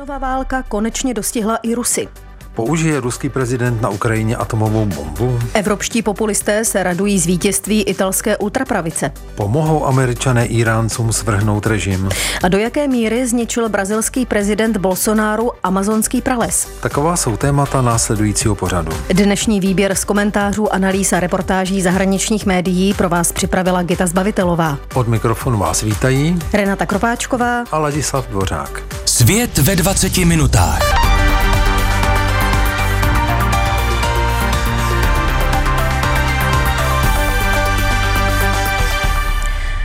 Putinová 0.00 0.18
válka 0.18 0.62
konečně 0.62 1.14
dostihla 1.14 1.56
i 1.56 1.74
Rusy. 1.74 2.08
Použije 2.54 3.00
ruský 3.00 3.28
prezident 3.28 3.82
na 3.82 3.88
Ukrajině 3.88 4.36
atomovou 4.36 4.84
bombu? 4.86 5.38
Evropští 5.54 6.02
populisté 6.02 6.64
se 6.64 6.82
radují 6.82 7.18
z 7.18 7.26
vítězství 7.26 7.82
italské 7.82 8.36
ultrapravice. 8.36 9.12
Pomohou 9.34 9.86
američané 9.86 10.46
Iráncům 10.46 11.12
svrhnout 11.12 11.66
režim? 11.66 12.08
A 12.42 12.48
do 12.48 12.58
jaké 12.58 12.88
míry 12.88 13.26
zničil 13.26 13.68
brazilský 13.68 14.26
prezident 14.26 14.76
Bolsonaro 14.76 15.50
amazonský 15.62 16.22
prales? 16.22 16.68
Taková 16.80 17.16
jsou 17.16 17.36
témata 17.36 17.82
následujícího 17.82 18.54
pořadu. 18.54 18.92
Dnešní 19.08 19.60
výběr 19.60 19.94
z 19.94 20.04
komentářů, 20.04 20.74
analýz 20.74 21.12
a 21.12 21.20
reportáží 21.20 21.82
zahraničních 21.82 22.46
médií 22.46 22.94
pro 22.94 23.08
vás 23.08 23.32
připravila 23.32 23.82
Gita 23.82 24.06
Zbavitelová. 24.06 24.78
Od 24.94 25.08
mikrofonu 25.08 25.58
vás 25.58 25.82
vítají 25.82 26.38
Renata 26.52 26.86
Kropáčková 26.86 27.64
a 27.72 27.78
Ladislav 27.78 28.28
Dvořák. 28.28 28.99
Svět 29.20 29.58
ve 29.58 29.76
20 29.76 30.16
minutách. 30.16 30.80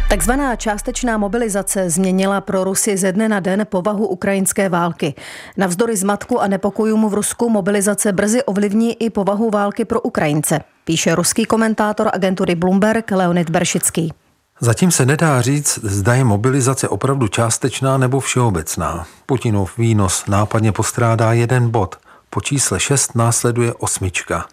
Takzvaná 0.10 0.56
částečná 0.56 1.18
mobilizace 1.18 1.90
změnila 1.90 2.42
pro 2.42 2.64
Rusy 2.64 2.98
ze 2.98 3.12
dne 3.12 3.30
na 3.30 3.40
den 3.40 3.66
povahu 3.70 4.08
ukrajinské 4.08 4.70
války. 4.70 5.14
Navzdory 5.58 5.98
zmatku 5.98 6.42
a 6.42 6.48
nepokojům 6.48 7.10
v 7.10 7.14
Rusku 7.14 7.50
mobilizace 7.50 8.12
brzy 8.14 8.44
ovlivní 8.44 9.04
i 9.04 9.10
povahu 9.10 9.50
války 9.50 9.86
pro 9.86 10.02
Ukrajince, 10.02 10.60
píše 10.86 11.16
ruský 11.16 11.46
komentátor 11.46 12.10
agentury 12.14 12.56
Bloomberg 12.56 13.12
Leonid 13.12 13.50
Beršický. 13.50 14.14
Zatím 14.60 14.92
se 14.92 15.06
nedá 15.06 15.42
říct, 15.42 15.80
zda 15.84 16.14
je 16.14 16.24
mobilizace 16.24 16.90
opravdu 16.90 17.28
částečná 17.28 17.98
nebo 17.98 18.20
všeobecná. 18.20 19.06
Putinov 19.26 19.78
výnos 19.78 20.26
nápadně 20.28 20.72
postrádá 20.72 21.34
jeden 21.34 21.70
bod. 21.70 21.96
Po 22.30 22.42
čísle 22.42 22.80
6 22.80 23.16
následuje 23.16 23.74
osmička. 23.74 24.46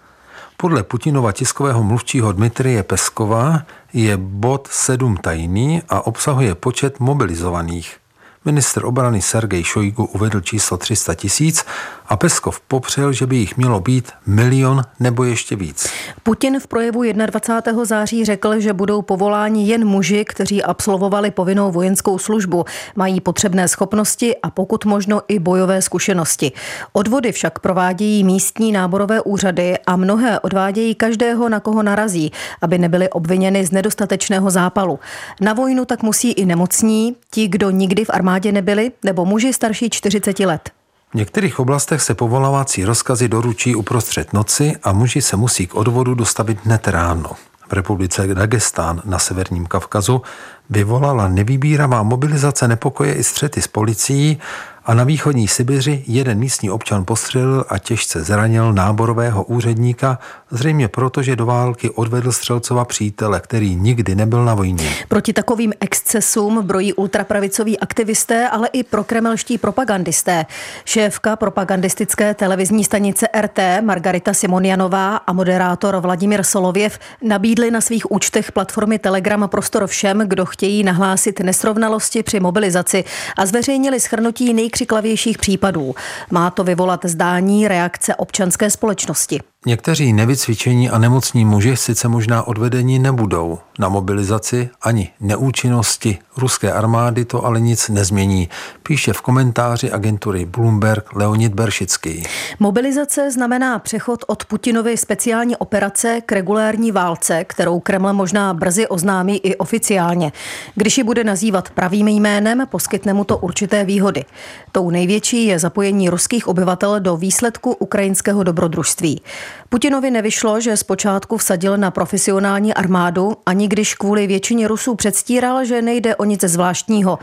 Podle 0.56 0.82
Putinova 0.82 1.32
tiskového 1.32 1.82
mluvčího 1.82 2.32
Dmitrie 2.32 2.82
Peskova 2.82 3.62
je 3.92 4.16
bod 4.16 4.68
7 4.70 5.16
tajný 5.16 5.82
a 5.88 6.06
obsahuje 6.06 6.54
počet 6.54 7.00
mobilizovaných. 7.00 7.96
Minister 8.44 8.84
obrany 8.84 9.22
Sergej 9.22 9.64
Šojgu 9.64 10.04
uvedl 10.04 10.40
číslo 10.40 10.76
300 10.76 11.14
tisíc 11.14 11.64
a 12.06 12.16
Peskov 12.16 12.60
popřel, 12.60 13.12
že 13.12 13.26
by 13.26 13.36
jich 13.36 13.56
mělo 13.56 13.80
být 13.80 14.12
milion 14.26 14.82
nebo 15.00 15.24
ještě 15.24 15.56
víc. 15.56 15.88
Putin 16.22 16.60
v 16.60 16.66
projevu 16.66 17.02
21. 17.12 17.84
září 17.84 18.24
řekl, 18.24 18.60
že 18.60 18.72
budou 18.72 19.02
povoláni 19.02 19.68
jen 19.68 19.84
muži, 19.84 20.24
kteří 20.24 20.62
absolvovali 20.62 21.30
povinnou 21.30 21.72
vojenskou 21.72 22.18
službu, 22.18 22.64
mají 22.96 23.20
potřebné 23.20 23.68
schopnosti 23.68 24.36
a 24.36 24.50
pokud 24.50 24.84
možno 24.84 25.20
i 25.28 25.38
bojové 25.38 25.82
zkušenosti. 25.82 26.52
Odvody 26.92 27.32
však 27.32 27.58
provádějí 27.58 28.24
místní 28.24 28.72
náborové 28.72 29.20
úřady 29.20 29.78
a 29.86 29.96
mnohé 29.96 30.40
odvádějí 30.40 30.94
každého, 30.94 31.48
na 31.48 31.60
koho 31.60 31.82
narazí, 31.82 32.32
aby 32.62 32.78
nebyli 32.78 33.08
obviněni 33.08 33.66
z 33.66 33.70
nedostatečného 33.70 34.50
zápalu. 34.50 34.98
Na 35.40 35.52
vojnu 35.52 35.84
tak 35.84 36.02
musí 36.02 36.32
i 36.32 36.46
nemocní, 36.46 37.16
ti, 37.30 37.48
kdo 37.48 37.70
nikdy 37.70 38.04
v 38.04 38.10
armádě 38.10 38.52
nebyli, 38.52 38.92
nebo 39.04 39.24
muži 39.24 39.52
starší 39.52 39.90
40 39.90 40.40
let. 40.40 40.81
V 41.12 41.14
některých 41.14 41.58
oblastech 41.58 42.02
se 42.02 42.14
povolávací 42.14 42.84
rozkazy 42.84 43.28
doručí 43.28 43.74
uprostřed 43.74 44.32
noci 44.32 44.72
a 44.82 44.92
muži 44.92 45.22
se 45.22 45.36
musí 45.36 45.66
k 45.66 45.74
odvodu 45.74 46.14
dostavit 46.14 46.58
hned 46.64 46.88
ráno. 46.88 47.30
V 47.68 47.72
republice 47.72 48.34
Dagestán 48.34 49.02
na 49.04 49.18
severním 49.18 49.66
Kavkazu 49.66 50.22
vyvolala 50.70 51.28
nevýbíravá 51.28 52.02
mobilizace 52.02 52.68
nepokoje 52.68 53.14
i 53.14 53.24
střety 53.24 53.62
s 53.62 53.68
policií 53.68 54.38
a 54.84 54.94
na 54.94 55.04
východní 55.04 55.48
Sibiři 55.48 56.04
jeden 56.06 56.38
místní 56.38 56.70
občan 56.70 57.04
postřelil 57.04 57.64
a 57.68 57.78
těžce 57.78 58.24
zranil 58.24 58.72
náborového 58.72 59.44
úředníka, 59.44 60.18
zřejmě 60.50 60.88
proto, 60.88 61.22
že 61.22 61.36
do 61.36 61.46
války 61.46 61.90
odvedl 61.90 62.32
střelcova 62.32 62.84
přítele, 62.84 63.40
který 63.40 63.76
nikdy 63.76 64.14
nebyl 64.14 64.44
na 64.44 64.54
vojně. 64.54 64.90
Proti 65.08 65.32
takovým 65.32 65.72
excesům 65.80 66.62
brojí 66.66 66.92
ultrapravicoví 66.92 67.78
aktivisté, 67.78 68.48
ale 68.48 68.68
i 68.72 68.82
prokremelští 68.82 69.58
propagandisté. 69.58 70.46
Šéfka 70.84 71.36
propagandistické 71.36 72.34
televizní 72.34 72.84
stanice 72.84 73.28
RT 73.40 73.58
Margarita 73.82 74.34
Simonianová 74.34 75.16
a 75.16 75.32
moderátor 75.32 75.96
Vladimír 75.96 76.42
Solověv 76.42 76.98
nabídli 77.22 77.70
na 77.70 77.80
svých 77.80 78.12
účtech 78.12 78.52
platformy 78.52 78.98
Telegram 78.98 79.48
prostor 79.48 79.86
všem, 79.86 80.18
kdo 80.26 80.46
chtějí 80.46 80.82
nahlásit 80.82 81.40
nesrovnalosti 81.40 82.22
při 82.22 82.40
mobilizaci 82.40 83.04
a 83.36 83.46
zveřejnili 83.46 84.00
schrnutí 84.00 84.54
nej 84.54 84.70
nejkřiklavějších 84.72 85.38
případů. 85.38 85.94
Má 86.30 86.50
to 86.50 86.64
vyvolat 86.64 87.04
zdání 87.04 87.68
reakce 87.68 88.14
občanské 88.14 88.70
společnosti. 88.70 89.40
Někteří 89.66 90.12
nevycvičení 90.12 90.90
a 90.90 90.98
nemocní 90.98 91.44
muži 91.44 91.76
sice 91.76 92.08
možná 92.08 92.42
odvedení 92.42 92.98
nebudou. 92.98 93.58
Na 93.78 93.88
mobilizaci 93.88 94.70
ani 94.82 95.10
neúčinnosti 95.20 96.18
ruské 96.36 96.72
armády 96.72 97.24
to 97.24 97.44
ale 97.44 97.60
nic 97.60 97.88
nezmění, 97.88 98.48
píše 98.82 99.12
v 99.12 99.20
komentáři 99.20 99.90
agentury 99.90 100.44
Bloomberg 100.44 101.14
Leonid 101.14 101.54
Beršický. 101.54 102.22
Mobilizace 102.60 103.30
znamená 103.30 103.78
přechod 103.78 104.24
od 104.26 104.44
Putinovy 104.44 104.96
speciální 104.96 105.56
operace 105.56 106.20
k 106.26 106.32
regulární 106.32 106.92
válce, 106.92 107.44
kterou 107.44 107.80
Kreml 107.80 108.12
možná 108.12 108.54
brzy 108.54 108.86
oznámí 108.86 109.36
i 109.36 109.56
oficiálně. 109.56 110.32
Když 110.74 110.98
ji 110.98 111.04
bude 111.04 111.24
nazývat 111.24 111.70
pravým 111.70 112.08
jménem, 112.08 112.66
poskytne 112.70 113.12
mu 113.12 113.24
to 113.24 113.38
určité 113.38 113.84
výhody. 113.84 114.24
Tou 114.72 114.90
největší 114.90 115.46
je 115.46 115.58
zapojení 115.58 116.08
ruských 116.08 116.48
obyvatel 116.48 117.00
do 117.00 117.16
výsledku 117.16 117.72
ukrajinského 117.72 118.42
dobrodružství. 118.42 119.20
Putinovi 119.68 120.10
nevyšlo, 120.10 120.60
že 120.60 120.76
zpočátku 120.76 121.36
vsadil 121.36 121.76
na 121.76 121.90
profesionální 121.90 122.74
armádu, 122.74 123.36
ani 123.46 123.68
když 123.68 123.94
kvůli 123.94 124.26
většině 124.26 124.68
Rusů 124.68 124.94
předstíral, 124.94 125.64
že 125.64 125.82
nejde 125.82 126.16
o 126.16 126.24
nic 126.24 126.44
zvláštního. 126.44 127.18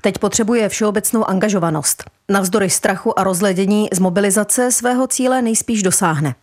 Teď 0.00 0.18
potřebuje 0.18 0.68
všeobecnou 0.68 1.24
angažovanost. 1.24 2.04
Navzdory 2.28 2.70
strachu 2.70 3.18
a 3.18 3.24
rozledění 3.24 3.88
z 3.92 3.98
mobilizace 3.98 4.72
svého 4.72 5.06
cíle 5.06 5.42
nejspíš 5.42 5.82
dosáhne. 5.82 6.34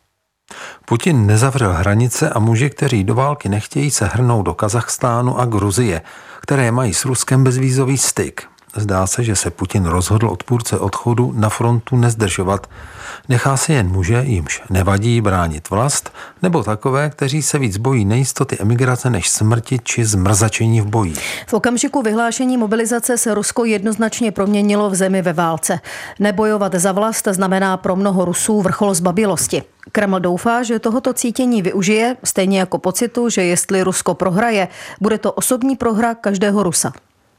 Putin 0.85 1.25
nezavřel 1.25 1.73
hranice 1.73 2.29
a 2.29 2.40
muži, 2.40 2.69
kteří 2.69 3.03
do 3.03 3.16
války 3.16 3.50
nechtějí, 3.50 3.91
se 3.91 4.06
hrnou 4.06 4.44
do 4.44 4.53
Kazachstánu 4.53 5.40
a 5.40 5.46
Gruzie, 5.46 6.02
které 6.41 6.72
mají 6.72 6.94
s 6.94 7.06
Ruskem 7.06 7.44
bezvízový 7.44 7.97
styk. 7.97 8.50
Zdá 8.76 9.08
se, 9.08 9.24
že 9.24 9.36
se 9.36 9.50
Putin 9.50 9.86
rozhodl 9.86 10.28
odpůrce 10.28 10.80
odchodu 10.80 11.34
na 11.36 11.50
frontu 11.50 11.98
nezdržovat. 11.98 12.68
Nechá 13.30 13.58
si 13.58 13.74
jen 13.74 13.90
muže, 13.90 14.24
jimž 14.26 14.62
nevadí 14.70 15.22
bránit 15.22 15.70
vlast, 15.70 16.14
nebo 16.42 16.64
takové, 16.64 17.09
kteří 17.09 17.42
se 17.42 17.59
víc 17.59 17.78
bojí 17.78 18.06
nejistoty 18.06 18.58
emigrace 18.59 19.09
než 19.09 19.30
smrti 19.30 19.80
či 19.84 20.06
zmrzačení 20.06 20.82
v 20.82 20.86
boji. 20.86 21.14
V 21.48 21.54
okamžiku 21.54 22.02
vyhlášení 22.02 22.58
mobilizace 22.58 23.18
se 23.18 23.34
Rusko 23.34 23.66
jednoznačně 23.66 24.32
proměnilo 24.32 24.90
v 24.90 24.96
zemi 24.96 25.22
ve 25.22 25.34
válce. 25.34 25.80
Nebojovat 26.20 26.76
za 26.76 26.92
vlast 26.92 27.28
znamená 27.32 27.78
pro 27.78 27.96
mnoho 27.96 28.26
Rusů 28.26 28.62
vrchol 28.62 28.94
zbabilosti. 28.94 29.64
Kreml 29.92 30.20
doufá, 30.20 30.64
že 30.64 30.80
tohoto 30.80 31.14
cítění 31.14 31.62
využije, 31.62 32.18
stejně 32.24 32.59
jako 32.59 32.78
pocitu, 32.78 33.30
že 33.30 33.44
jestli 33.44 33.84
Rusko 33.84 34.14
prohraje, 34.14 34.68
bude 35.02 35.18
to 35.18 35.32
osobní 35.32 35.76
prohra 35.76 36.16
každého 36.16 36.64
Rusa. 36.64 36.94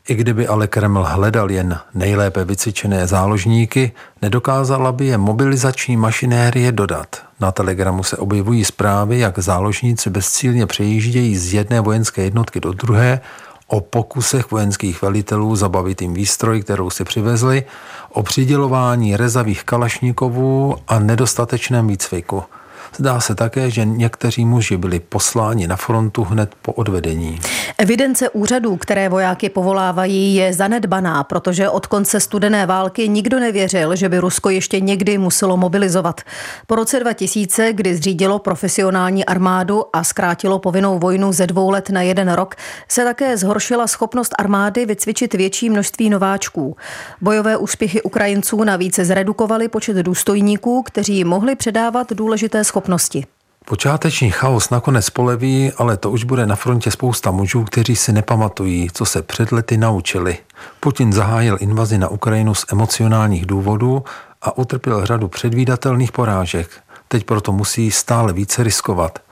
I 0.09 0.15
kdyby 0.15 0.47
ale 0.47 0.67
Kreml 0.67 1.05
hledal 1.05 1.51
jen 1.51 1.79
nejlépe 1.95 2.45
vycvičené 2.45 3.07
záložníky, 3.07 3.93
nedokázala 4.23 4.93
by 4.93 5.07
je 5.07 5.19
mobilizační 5.19 5.97
mašinérie 5.97 6.73
dodat. 6.73 7.23
Na 7.41 7.53
telegramu 7.53 8.03
se 8.03 8.17
objevují 8.17 8.65
zprávy, 8.65 9.19
jak 9.19 9.39
záložníci 9.39 10.11
bezcílně 10.11 10.67
přejíždějí 10.67 11.37
z 11.37 11.55
jedné 11.55 11.81
vojenské 11.81 12.23
jednotky 12.23 12.61
do 12.61 12.73
druhé, 12.73 13.21
o 13.67 13.81
pokusech 13.81 14.51
vojenských 14.51 15.03
velitelů 15.03 15.57
zabavit 15.57 16.03
jim 16.03 16.15
výstroj, 16.15 16.63
kterou 16.63 16.91
si 16.91 17.05
přivezli, 17.05 17.65
o 18.13 18.23
přidělování 18.23 19.17
rezavých 19.17 19.65
kalašníkovů 19.65 20.77
a 20.89 20.99
nedostatečném 20.99 21.87
výcviku– 21.87 22.43
Zdá 22.97 23.21
se 23.21 23.35
také, 23.35 23.71
že 23.71 23.85
někteří 23.85 24.45
muži 24.45 24.77
byli 24.77 25.01
posláni 25.01 25.67
na 25.67 25.77
frontu 25.77 26.25
hned 26.25 26.55
po 26.63 26.73
odvedení. 26.73 27.41
Evidence 27.79 28.31
úřadů, 28.31 28.77
které 28.77 29.09
vojáky 29.09 29.49
povolávají, 29.49 30.35
je 30.35 30.53
zanedbaná, 30.53 31.25
protože 31.25 31.69
od 31.69 31.87
konce 31.87 32.21
studené 32.21 32.67
války 32.67 33.09
nikdo 33.09 33.41
nevěřil, 33.41 33.97
že 33.97 34.09
by 34.09 34.19
Rusko 34.19 34.51
ještě 34.51 34.81
někdy 34.81 35.19
muselo 35.19 35.57
mobilizovat. 35.57 36.21
Po 36.67 36.75
roce 36.75 37.01
2000, 37.01 37.73
kdy 37.73 37.97
zřídilo 37.97 38.39
profesionální 38.39 39.25
armádu 39.25 39.85
a 39.93 40.05
zkrátilo 40.05 40.59
povinnou 40.59 40.99
vojnu 40.99 41.33
ze 41.33 41.47
dvou 41.47 41.71
let 41.71 41.91
na 41.91 42.03
jeden 42.03 42.33
rok, 42.33 42.55
se 42.89 43.05
také 43.05 43.37
zhoršila 43.37 43.87
schopnost 43.87 44.35
armády 44.39 44.87
vycvičit 44.87 45.35
větší 45.35 45.71
množství 45.71 46.11
nováčků. 46.11 46.77
Bojové 47.21 47.57
úspěchy 47.57 48.03
Ukrajinců 48.03 48.65
navíc 48.65 48.99
zredukovaly 48.99 49.69
počet 49.69 49.97
důstojníků, 49.97 50.83
kteří 50.83 51.25
mohli 51.25 51.57
předávat 51.57 52.13
důležité 52.13 52.65
schopnosti 52.65 52.82
schopnosti. 52.83 53.27
Počáteční 53.65 54.31
chaos 54.31 54.71
nakonec 54.71 55.11
poleví, 55.11 55.73
ale 55.77 55.97
to 55.97 56.11
už 56.11 56.25
bude 56.25 56.47
na 56.47 56.57
frontě 56.57 56.91
spousta 56.91 57.31
mužů, 57.31 57.65
kteří 57.65 57.97
si 57.97 58.13
nepamatují, 58.13 58.89
co 58.93 59.05
se 59.05 59.23
před 59.23 59.53
lety 59.53 59.77
naučili. 59.77 60.39
Putin 60.81 61.13
zahájil 61.13 61.57
invazi 61.61 61.99
na 61.99 62.09
Ukrajinu 62.09 62.55
z 62.55 62.65
emocionálních 62.73 63.47
důvodů 63.47 64.05
a 64.43 64.59
utrpěl 64.59 65.07
řadu 65.07 65.29
předvídatelných 65.29 66.13
porážek. 66.13 66.69
Teď 67.09 67.25
proto 67.25 67.53
musí 67.53 67.91
stále 67.91 68.33
více 68.33 68.63
riskovat– 68.63 69.19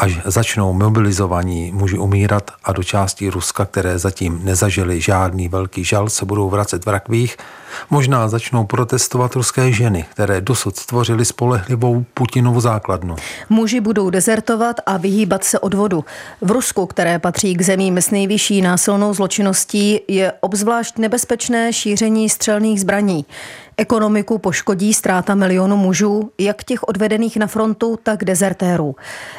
až 0.00 0.20
začnou 0.24 0.72
mobilizovaní 0.72 1.72
muži 1.72 1.98
umírat 1.98 2.50
a 2.64 2.72
do 2.72 2.82
části 2.82 3.30
Ruska, 3.30 3.64
které 3.64 3.98
zatím 3.98 4.40
nezažili 4.44 5.00
žádný 5.00 5.48
velký 5.48 5.84
žal, 5.84 6.08
se 6.08 6.24
budou 6.24 6.50
vracet 6.50 6.86
v 6.86 6.88
rakvích, 6.88 7.36
možná 7.90 8.28
začnou 8.28 8.64
protestovat 8.64 9.36
ruské 9.36 9.72
ženy, 9.72 10.04
které 10.10 10.40
dosud 10.40 10.76
stvořily 10.76 11.24
spolehlivou 11.24 12.04
Putinovu 12.14 12.60
základnu. 12.60 13.16
Muži 13.48 13.80
budou 13.80 14.10
dezertovat 14.10 14.76
a 14.86 14.96
vyhýbat 14.96 15.44
se 15.44 15.58
odvodu. 15.58 16.04
V 16.40 16.50
Rusku, 16.50 16.86
které 16.86 17.18
patří 17.18 17.54
k 17.54 17.62
zemím 17.62 17.98
s 17.98 18.10
nejvyšší 18.10 18.62
násilnou 18.62 19.14
zločinností, 19.14 20.00
je 20.08 20.32
obzvlášť 20.40 20.98
nebezpečné 20.98 21.72
šíření 21.72 22.28
střelných 22.28 22.80
zbraní. 22.80 23.24
Ekonomiku 23.80 24.38
poškodí 24.38 24.94
ztráta 24.94 25.34
milionu 25.34 25.76
mužů, 25.76 26.30
jak 26.38 26.64
těch 26.64 26.88
odvedených 26.88 27.36
na 27.36 27.46
frontu, 27.46 27.98
tak 28.02 28.24
dezertérů. 28.24 28.96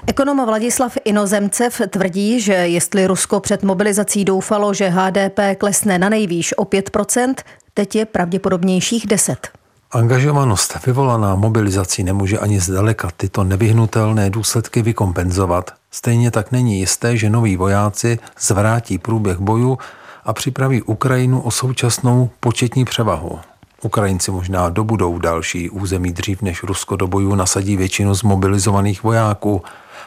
Ekonom 0.08 0.46
Vladislav 0.46 0.98
Inozemcev 1.06 1.82
tvrdí, 1.90 2.42
že 2.42 2.54
jestli 2.54 3.08
Rusko 3.08 3.40
před 3.40 3.64
mobilizací 3.64 4.26
doufalo, 4.26 4.74
že 4.74 4.90
HDP 4.90 5.40
klesne 5.58 6.00
na 6.00 6.10
nejvýš 6.10 6.54
o 6.58 6.64
5%, 6.64 7.34
teď 7.74 7.96
je 7.96 8.06
pravděpodobnějších 8.06 9.08
10. 9.08 9.48
Angažovanost 9.92 10.86
vyvolaná 10.86 11.36
mobilizací 11.36 12.04
nemůže 12.04 12.40
ani 12.40 12.60
zdaleka 12.60 13.10
tyto 13.18 13.44
nevyhnutelné 13.44 14.30
důsledky 14.30 14.82
vykompenzovat. 14.82 15.72
Stejně 15.92 16.32
tak 16.32 16.52
není 16.52 16.80
jisté, 16.80 17.18
že 17.18 17.30
noví 17.30 17.58
vojáci 17.58 18.20
zvrátí 18.40 18.98
průběh 18.98 19.38
boju 19.38 19.78
a 20.26 20.34
připraví 20.34 20.82
Ukrajinu 20.82 21.42
o 21.42 21.52
současnou 21.52 22.30
početní 22.40 22.86
převahu. 22.86 23.40
Ukrajinci 23.82 24.32
možná 24.32 24.70
dobudou 24.70 25.20
další 25.20 25.70
území 25.70 26.14
dřív, 26.14 26.42
než 26.42 26.64
Rusko 26.64 26.96
do 26.96 27.08
bojů 27.08 27.36
nasadí 27.36 27.78
většinu 27.78 28.14
zmobilizovaných 28.14 29.04
vojáků. 29.04 29.64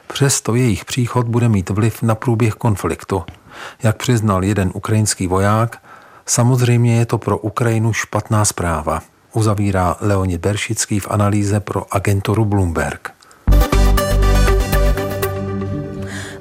Přesto 0.06 0.54
jejich 0.54 0.84
příchod 0.84 1.28
bude 1.28 1.48
mít 1.48 1.70
vliv 1.70 2.02
na 2.02 2.14
průběh 2.14 2.54
konfliktu. 2.54 3.24
Jak 3.82 3.96
přiznal 3.96 4.44
jeden 4.44 4.70
ukrajinský 4.74 5.26
voják, 5.26 5.82
samozřejmě 6.26 6.96
je 6.96 7.06
to 7.06 7.18
pro 7.18 7.38
Ukrajinu 7.38 7.92
špatná 7.92 8.44
zpráva. 8.44 9.02
Uzavírá 9.32 9.96
Leonid 10.00 10.40
Beršický 10.40 11.00
v 11.00 11.10
analýze 11.10 11.60
pro 11.60 11.94
agenturu 11.94 12.44
Bloomberg. 12.44 13.10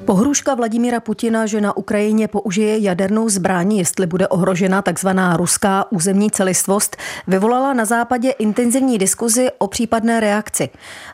Pohruška 0.04 0.54
Vladimíra 0.54 1.00
Putina, 1.00 1.46
že 1.46 1.60
na 1.60 1.76
Ukrajině 1.76 2.28
použije 2.28 2.78
jadernou 2.78 3.28
zbraň, 3.28 3.72
jestli 3.72 4.06
bude 4.06 4.28
ohrožena 4.28 4.82
takzvaná 4.82 5.36
ruská 5.36 5.92
územní 5.92 6.30
celistvost, 6.30 6.96
vyvolala 7.26 7.72
na 7.72 7.84
západě 7.84 8.30
intenzivní 8.30 8.98
diskuzi 8.98 9.48
o 9.58 9.66
případné 9.68 10.20
reakci. 10.20 10.68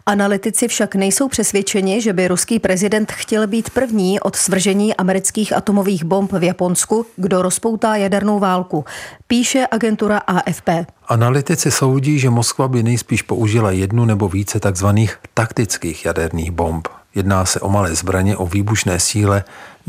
Analytici 0.07 0.69
však 0.69 0.95
nejsou 0.95 1.29
přesvědčeni, 1.29 2.01
že 2.01 2.13
by 2.13 2.29
ruský 2.29 2.59
prezident 2.59 3.13
chtěl 3.13 3.47
být 3.47 3.71
první 3.71 4.21
od 4.21 4.37
svržení 4.37 4.97
amerických 4.97 5.57
atomových 5.57 6.05
bomb 6.05 6.33
v 6.33 6.45
Japonsku, 6.45 7.07
kdo 7.17 7.43
rozpoutá 7.43 7.97
jadernou 7.97 8.39
válku, 8.39 8.85
píše 9.27 9.67
agentura 9.71 10.19
AFP. 10.19 10.69
Analytici 11.09 11.71
soudí, 11.71 12.19
že 12.19 12.31
Moskva 12.31 12.69
by 12.69 12.83
nejspíš 12.83 13.23
použila 13.23 13.71
jednu 13.71 14.05
nebo 14.05 14.29
více 14.29 14.61
takzvaných 14.61 15.19
taktických 15.35 16.05
jaderných 16.05 16.51
bomb. 16.51 17.00
Jedná 17.15 17.45
se 17.45 17.61
o 17.61 17.69
malé 17.69 17.95
zbraně 17.95 18.37
o 18.37 18.47
výbušné 18.47 19.01
síle 19.01 19.45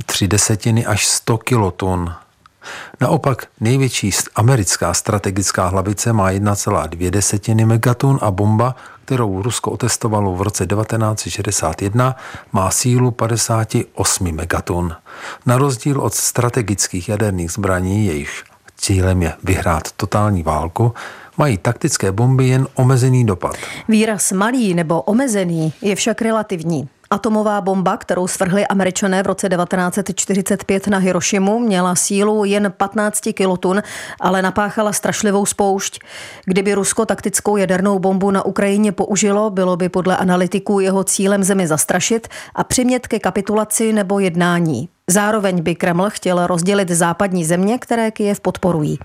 3 0.05 0.27
desetiny 0.27 0.85
až 0.85 1.07
100 1.07 1.37
kilotun. 1.37 2.13
Naopak 3.01 3.45
největší 3.59 4.11
americká 4.35 4.93
strategická 4.93 5.67
hlavice 5.67 6.13
má 6.13 6.31
1,2 6.31 7.09
desetiny 7.09 7.65
megatun 7.65 8.19
a 8.21 8.31
bomba, 8.31 8.75
kterou 9.05 9.41
Rusko 9.41 9.71
otestovalo 9.71 10.35
v 10.35 10.41
roce 10.41 10.67
1961, 10.67 12.15
má 12.51 12.71
sílu 12.71 13.11
58 13.11 14.31
megatun. 14.31 14.95
Na 15.45 15.57
rozdíl 15.57 16.01
od 16.01 16.13
strategických 16.13 17.09
jaderných 17.09 17.51
zbraní, 17.51 18.05
jejichž 18.05 18.43
cílem 18.77 19.21
je 19.21 19.33
vyhrát 19.43 19.91
totální 19.91 20.43
válku, 20.43 20.93
mají 21.37 21.57
taktické 21.57 22.11
bomby 22.11 22.47
jen 22.47 22.67
omezený 22.73 23.25
dopad. 23.25 23.55
Výraz 23.87 24.31
malý 24.31 24.73
nebo 24.73 25.01
omezený 25.01 25.73
je 25.81 25.95
však 25.95 26.21
relativní. 26.21 26.89
Atomová 27.11 27.61
bomba, 27.61 27.97
kterou 27.97 28.27
svrhli 28.27 28.67
američané 28.67 29.23
v 29.23 29.25
roce 29.25 29.49
1945 29.49 30.87
na 30.87 30.97
Hirošimu, 30.97 31.59
měla 31.59 31.95
sílu 31.95 32.45
jen 32.45 32.73
15 32.77 33.21
kilotun, 33.33 33.83
ale 34.19 34.41
napáchala 34.41 34.93
strašlivou 34.93 35.45
spoušť. 35.45 35.99
Kdyby 36.45 36.73
Rusko 36.73 37.05
taktickou 37.05 37.57
jadernou 37.57 37.99
bombu 37.99 38.31
na 38.31 38.45
Ukrajině 38.45 38.91
použilo, 38.91 39.49
bylo 39.49 39.77
by 39.77 39.89
podle 39.89 40.17
analytiků 40.17 40.79
jeho 40.79 41.03
cílem 41.03 41.43
zemi 41.43 41.67
zastrašit 41.67 42.27
a 42.55 42.63
přimět 42.63 43.07
ke 43.07 43.19
kapitulaci 43.19 43.93
nebo 43.93 44.19
jednání. 44.19 44.89
Zároveň 45.07 45.63
by 45.63 45.75
Kreml 45.75 46.09
chtěl 46.09 46.47
rozdělit 46.47 46.89
západní 46.89 47.45
země, 47.45 47.77
které 47.77 48.11
Kyjev 48.11 48.39
podporují. 48.39 48.99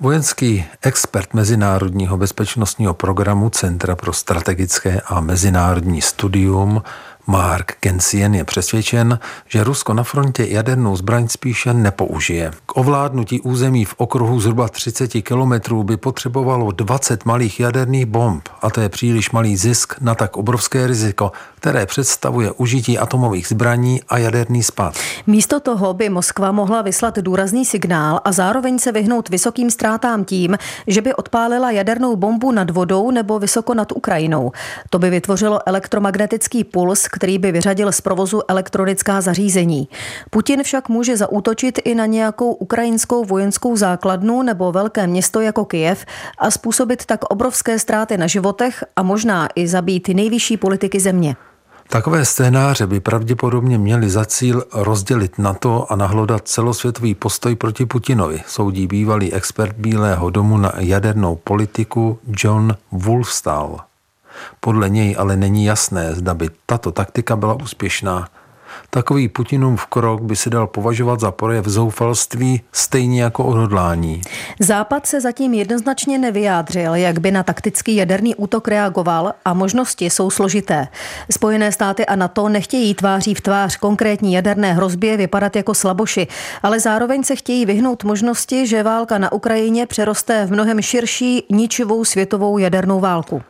Vojenský 0.00 0.64
expert 0.82 1.34
Mezinárodního 1.34 2.16
bezpečnostního 2.16 2.94
programu 2.94 3.50
Centra 3.50 3.96
pro 3.96 4.12
strategické 4.12 5.00
a 5.06 5.20
mezinárodní 5.20 6.02
studium 6.02 6.82
Mark 7.26 7.72
Kensien 7.80 8.34
je 8.34 8.44
přesvědčen, 8.44 9.18
že 9.48 9.64
Rusko 9.64 9.94
na 9.94 10.02
frontě 10.02 10.46
jadernou 10.48 10.96
zbraň 10.96 11.28
spíše 11.28 11.74
nepoužije. 11.74 12.50
K 12.66 12.76
ovládnutí 12.76 13.40
území 13.40 13.84
v 13.84 13.94
okruhu 13.96 14.40
zhruba 14.40 14.68
30 14.68 15.08
kilometrů 15.08 15.82
by 15.82 15.96
potřebovalo 15.96 16.70
20 16.72 17.24
malých 17.24 17.60
jaderných 17.60 18.06
bomb 18.06 18.48
a 18.62 18.70
to 18.70 18.80
je 18.80 18.88
příliš 18.88 19.30
malý 19.30 19.56
zisk 19.56 19.94
na 20.00 20.14
tak 20.14 20.36
obrovské 20.36 20.86
riziko, 20.86 21.32
které 21.54 21.86
představuje 21.86 22.52
užití 22.52 22.98
atomových 22.98 23.46
zbraní 23.46 24.00
a 24.08 24.18
jaderný 24.18 24.62
spad. 24.62 24.94
Místo 25.26 25.60
toho 25.60 25.94
by 25.94 26.08
Moskva 26.08 26.52
mohla 26.52 26.82
vyslat 26.82 27.18
důrazný 27.18 27.64
signál 27.64 28.20
a 28.24 28.32
zároveň 28.32 28.78
se 28.78 28.92
vyhnout 28.92 29.28
vysokým 29.28 29.70
ztrátám 29.70 30.24
tím, 30.24 30.58
že 30.86 31.00
by 31.00 31.14
odpálila 31.14 31.70
jadernou 31.70 32.16
bombu 32.16 32.52
nad 32.52 32.70
vodou 32.70 33.10
nebo 33.10 33.38
vysoko 33.38 33.74
nad 33.74 33.92
Ukrajinou. 33.92 34.52
To 34.90 34.98
by 34.98 35.10
vytvořilo 35.10 35.68
elektromagnetický 35.68 36.64
puls, 36.64 37.08
který 37.12 37.38
by 37.38 37.52
vyřadil 37.52 37.92
z 37.92 38.00
provozu 38.00 38.40
elektronická 38.48 39.20
zařízení. 39.20 39.88
Putin 40.30 40.62
však 40.62 40.88
může 40.88 41.16
zaútočit 41.16 41.78
i 41.84 41.94
na 41.94 42.06
nějakou 42.06 42.52
ukrajinskou 42.52 43.24
vojenskou 43.24 43.76
základnu 43.76 44.42
nebo 44.42 44.72
velké 44.72 45.06
město 45.06 45.40
jako 45.40 45.64
Kyjev 45.64 46.06
a 46.38 46.50
způsobit 46.50 47.06
tak 47.06 47.24
obrovské 47.24 47.78
ztráty 47.78 48.16
na 48.16 48.26
životech 48.26 48.84
a 48.96 49.02
možná 49.02 49.48
i 49.54 49.68
zabít 49.68 50.08
nejvyšší 50.08 50.56
politiky 50.56 51.00
země. 51.00 51.36
Takové 51.88 52.24
scénáře 52.24 52.86
by 52.86 53.00
pravděpodobně 53.00 53.78
měly 53.78 54.10
za 54.10 54.24
cíl 54.24 54.64
rozdělit 54.72 55.38
NATO 55.38 55.92
a 55.92 55.96
nahlodat 55.96 56.48
celosvětový 56.48 57.14
postoj 57.14 57.56
proti 57.56 57.86
Putinovi, 57.86 58.42
soudí 58.46 58.86
bývalý 58.86 59.32
expert 59.32 59.76
Bílého 59.76 60.30
domu 60.30 60.56
na 60.58 60.72
jadernou 60.78 61.36
politiku 61.36 62.18
John 62.36 62.76
Wolfstall. 62.92 63.91
Podle 64.60 64.90
něj 64.90 65.16
ale 65.18 65.36
není 65.36 65.64
jasné, 65.64 66.14
zda 66.14 66.34
by 66.34 66.50
tato 66.66 66.92
taktika 66.92 67.36
byla 67.36 67.54
úspěšná. 67.54 68.28
Takový 68.90 69.28
Putinův 69.28 69.86
krok 69.86 70.22
by 70.22 70.36
se 70.36 70.50
dal 70.50 70.66
považovat 70.66 71.20
za 71.20 71.30
projev 71.30 71.66
zoufalství 71.66 72.60
stejně 72.72 73.22
jako 73.22 73.44
odhodlání. 73.44 74.22
Západ 74.60 75.06
se 75.06 75.20
zatím 75.20 75.54
jednoznačně 75.54 76.18
nevyjádřil, 76.18 76.94
jak 76.94 77.18
by 77.18 77.30
na 77.30 77.42
taktický 77.42 77.96
jaderný 77.96 78.34
útok 78.34 78.68
reagoval 78.68 79.32
a 79.44 79.54
možnosti 79.54 80.10
jsou 80.10 80.30
složité. 80.30 80.88
Spojené 81.30 81.72
státy 81.72 82.06
a 82.06 82.16
NATO 82.16 82.48
nechtějí 82.48 82.94
tváří 82.94 83.34
v 83.34 83.40
tvář 83.40 83.76
konkrétní 83.76 84.32
jaderné 84.32 84.72
hrozbě 84.72 85.16
vypadat 85.16 85.56
jako 85.56 85.74
slaboši, 85.74 86.26
ale 86.62 86.80
zároveň 86.80 87.24
se 87.24 87.36
chtějí 87.36 87.66
vyhnout 87.66 88.04
možnosti, 88.04 88.66
že 88.66 88.82
válka 88.82 89.18
na 89.18 89.32
Ukrajině 89.32 89.86
přeroste 89.86 90.46
v 90.46 90.52
mnohem 90.52 90.82
širší 90.82 91.46
ničivou 91.50 92.04
světovou 92.04 92.58
jadernou 92.58 93.00
válku. 93.00 93.42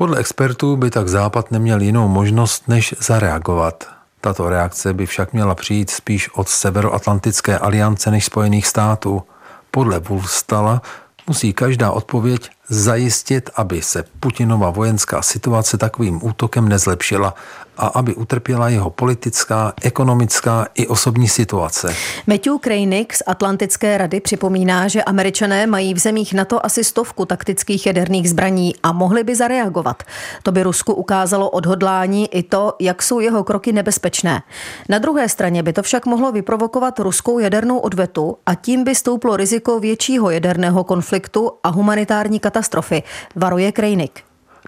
Podle 0.00 0.18
expertů 0.18 0.76
by 0.76 0.90
tak 0.90 1.08
Západ 1.08 1.50
neměl 1.50 1.80
jinou 1.80 2.08
možnost, 2.08 2.68
než 2.68 2.94
zareagovat. 3.00 3.88
Tato 4.20 4.48
reakce 4.48 4.94
by 4.94 5.06
však 5.06 5.32
měla 5.32 5.54
přijít 5.54 5.90
spíš 5.90 6.30
od 6.34 6.48
Severoatlantické 6.48 7.58
aliance 7.58 8.10
než 8.10 8.24
Spojených 8.24 8.66
států. 8.66 9.22
Podle 9.70 9.98
Wolfstala 9.98 10.82
musí 11.26 11.52
každá 11.52 11.90
odpověď 11.90 12.50
zajistit, 12.70 13.50
aby 13.56 13.82
se 13.82 14.04
Putinova 14.20 14.70
vojenská 14.70 15.22
situace 15.22 15.78
takovým 15.78 16.20
útokem 16.22 16.68
nezlepšila 16.68 17.34
a 17.80 17.86
aby 17.86 18.14
utrpěla 18.14 18.68
jeho 18.68 18.90
politická, 18.90 19.72
ekonomická 19.82 20.66
i 20.74 20.86
osobní 20.86 21.28
situace. 21.28 21.94
Matthew 22.26 22.58
Krejnik 22.60 23.14
z 23.14 23.22
Atlantické 23.26 23.98
rady 23.98 24.20
připomíná, 24.20 24.88
že 24.88 25.02
američané 25.02 25.66
mají 25.66 25.94
v 25.94 25.98
zemích 25.98 26.34
NATO 26.34 26.66
asi 26.66 26.84
stovku 26.84 27.24
taktických 27.24 27.86
jaderných 27.86 28.30
zbraní 28.30 28.74
a 28.82 28.92
mohli 28.92 29.24
by 29.24 29.36
zareagovat. 29.36 30.02
To 30.42 30.52
by 30.52 30.62
Rusku 30.62 30.92
ukázalo 30.92 31.50
odhodlání 31.50 32.34
i 32.34 32.42
to, 32.42 32.74
jak 32.80 33.02
jsou 33.02 33.20
jeho 33.20 33.44
kroky 33.44 33.72
nebezpečné. 33.72 34.42
Na 34.88 34.98
druhé 34.98 35.28
straně 35.28 35.62
by 35.62 35.72
to 35.72 35.82
však 35.82 36.06
mohlo 36.06 36.32
vyprovokovat 36.32 36.98
ruskou 36.98 37.38
jadernou 37.38 37.78
odvetu 37.78 38.36
a 38.46 38.54
tím 38.54 38.84
by 38.84 38.94
stouplo 38.94 39.36
riziko 39.36 39.80
většího 39.80 40.30
jaderného 40.30 40.84
konfliktu 40.84 41.50
a 41.62 41.68
humanitární 41.68 42.40
katastrofy, 42.40 42.59
varuje 43.36 43.72
Krejnik. 43.72 44.20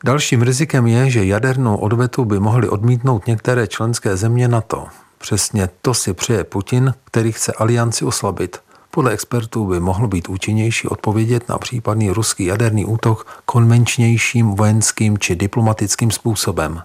Dalším 0.04 0.42
rizikem 0.42 0.86
je, 0.86 1.10
že 1.10 1.24
jadernou 1.24 1.76
odvetu 1.76 2.24
by 2.24 2.40
mohly 2.40 2.68
odmítnout 2.68 3.26
některé 3.26 3.66
členské 3.66 4.16
země 4.16 4.48
NATO. 4.48 4.86
Přesně 5.18 5.68
to 5.82 5.94
si 5.94 6.14
přeje 6.14 6.44
Putin, 6.44 6.94
který 7.04 7.32
chce 7.32 7.52
alianci 7.52 8.04
oslabit. 8.04 8.58
Podle 8.90 9.10
expertů 9.12 9.66
by 9.66 9.80
mohlo 9.80 10.08
být 10.08 10.28
účinnější 10.28 10.88
odpovědět 10.88 11.48
na 11.48 11.58
případný 11.58 12.10
ruský 12.10 12.44
jaderný 12.44 12.84
útok 12.84 13.42
konvenčnějším 13.46 14.50
vojenským 14.50 15.18
či 15.18 15.36
diplomatickým 15.36 16.10
způsobem. 16.10 16.82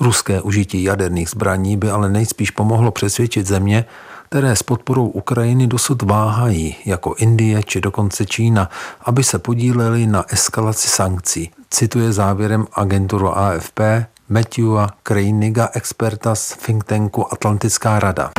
Ruské 0.00 0.40
užití 0.40 0.82
jaderných 0.82 1.28
zbraní 1.28 1.76
by 1.76 1.90
ale 1.90 2.08
nejspíš 2.08 2.50
pomohlo 2.50 2.90
přesvědčit 2.90 3.46
země, 3.46 3.84
které 4.28 4.56
s 4.56 4.62
podporou 4.62 5.06
Ukrajiny 5.06 5.66
dosud 5.66 6.02
váhají, 6.02 6.76
jako 6.84 7.14
Indie 7.18 7.62
či 7.62 7.80
dokonce 7.80 8.26
Čína, 8.26 8.70
aby 9.04 9.24
se 9.24 9.38
podíleli 9.38 10.06
na 10.06 10.24
eskalaci 10.28 10.88
sankcí. 10.88 11.50
Cituje 11.70 12.12
závěrem 12.12 12.66
agenturu 12.72 13.38
AFP 13.38 13.80
Matthewa 14.28 14.88
Krejniga, 15.02 15.68
experta 15.72 16.34
z 16.34 16.56
think 16.66 16.84
tanku 16.84 17.32
Atlantická 17.32 18.00
rada. 18.00 18.30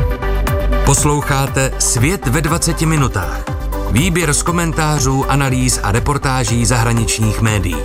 Posloucháte 0.86 1.72
Svět 1.80 2.28
ve 2.28 2.42
20 2.42 2.82
minutách. 2.82 3.44
Výběr 3.92 4.34
z 4.34 4.44
komentářů, 4.44 5.26
analýz 5.32 5.80
a 5.84 5.92
reportáží 5.92 6.66
zahraničních 6.66 7.42
médií. 7.42 7.78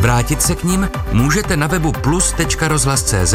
Vrátit 0.00 0.42
se 0.42 0.54
k 0.54 0.64
ním 0.64 0.90
můžete 1.12 1.56
na 1.56 1.66
webu 1.66 1.92
plus.rozhlas.cz, 1.92 3.34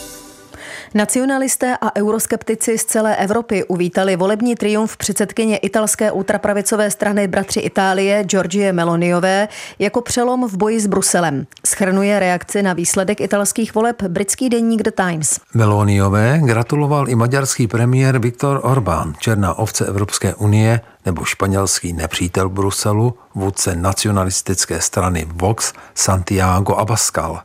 Nacionalisté 0.93 1.77
a 1.81 1.95
euroskeptici 1.95 2.77
z 2.77 2.85
celé 2.85 3.15
Evropy 3.15 3.63
uvítali 3.63 4.15
volební 4.15 4.55
triumf 4.55 4.97
předsedkyně 4.97 5.57
italské 5.57 6.11
ultrapravicové 6.11 6.91
strany 6.91 7.27
Bratři 7.27 7.59
Itálie 7.59 8.23
Georgie 8.23 8.73
Meloniové 8.73 9.47
jako 9.79 10.01
přelom 10.01 10.47
v 10.47 10.57
boji 10.57 10.79
s 10.79 10.87
Bruselem. 10.87 11.45
Schrnuje 11.67 12.19
reakci 12.19 12.63
na 12.63 12.73
výsledek 12.73 13.21
italských 13.21 13.75
voleb 13.75 14.03
britský 14.03 14.49
deník 14.49 14.83
The 14.83 14.91
Times. 14.91 15.39
Meloniové 15.53 16.39
gratuloval 16.43 17.09
i 17.09 17.15
maďarský 17.15 17.67
premiér 17.67 18.19
Viktor 18.19 18.59
Orbán, 18.63 19.13
černá 19.19 19.53
ovce 19.53 19.85
Evropské 19.85 20.35
unie, 20.35 20.81
nebo 21.05 21.25
španělský 21.25 21.93
nepřítel 21.93 22.49
Bruselu, 22.49 23.13
vůdce 23.35 23.75
nacionalistické 23.75 24.81
strany 24.81 25.27
Vox 25.33 25.73
Santiago 25.95 26.75
Abascal. 26.75 27.41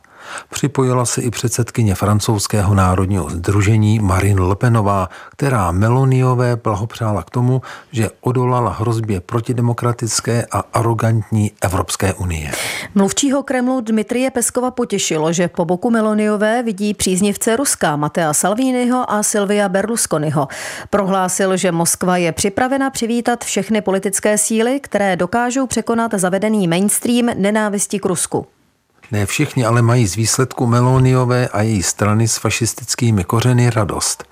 Připojila 0.49 1.05
se 1.05 1.21
i 1.21 1.31
předsedkyně 1.31 1.95
francouzského 1.95 2.75
národního 2.75 3.29
združení 3.29 3.99
Marine 3.99 4.41
Le 4.41 4.55
Penová, 4.55 5.09
která 5.31 5.71
Meloniové 5.71 6.55
blahopřála 6.55 7.23
k 7.23 7.29
tomu, 7.29 7.61
že 7.91 8.09
odolala 8.21 8.71
hrozbě 8.71 9.21
protidemokratické 9.21 10.45
a 10.51 10.63
arrogantní 10.73 11.51
Evropské 11.61 12.13
unie. 12.13 12.51
Mluvčího 12.95 13.43
Kremlu 13.43 13.81
Dmitrie 13.81 14.31
Peskova 14.31 14.71
potěšilo, 14.71 15.33
že 15.33 15.47
po 15.47 15.65
boku 15.65 15.89
Meloniové 15.89 16.63
vidí 16.63 16.93
příznivce 16.93 17.55
Ruska 17.55 17.95
Matea 17.95 18.33
Salviniho 18.33 19.11
a 19.11 19.23
Silvia 19.23 19.69
Berlusconiho. 19.69 20.47
Prohlásil, 20.89 21.57
že 21.57 21.71
Moskva 21.71 22.17
je 22.17 22.31
připravena 22.31 22.89
přivítat 22.89 23.43
všechny 23.43 23.81
politické 23.81 24.37
síly, 24.37 24.79
které 24.79 25.15
dokážou 25.15 25.67
překonat 25.67 26.13
zavedený 26.13 26.67
mainstream 26.67 27.29
nenávisti 27.35 27.99
k 27.99 28.05
Rusku. 28.05 28.47
Ne 29.11 29.25
všichni 29.25 29.65
ale 29.65 29.81
mají 29.81 30.07
z 30.07 30.15
výsledku 30.15 30.67
Meloniové 30.67 31.47
a 31.47 31.61
její 31.61 31.83
strany 31.83 32.27
s 32.27 32.37
fašistickými 32.37 33.23
kořeny 33.23 33.69
radost. 33.69 34.23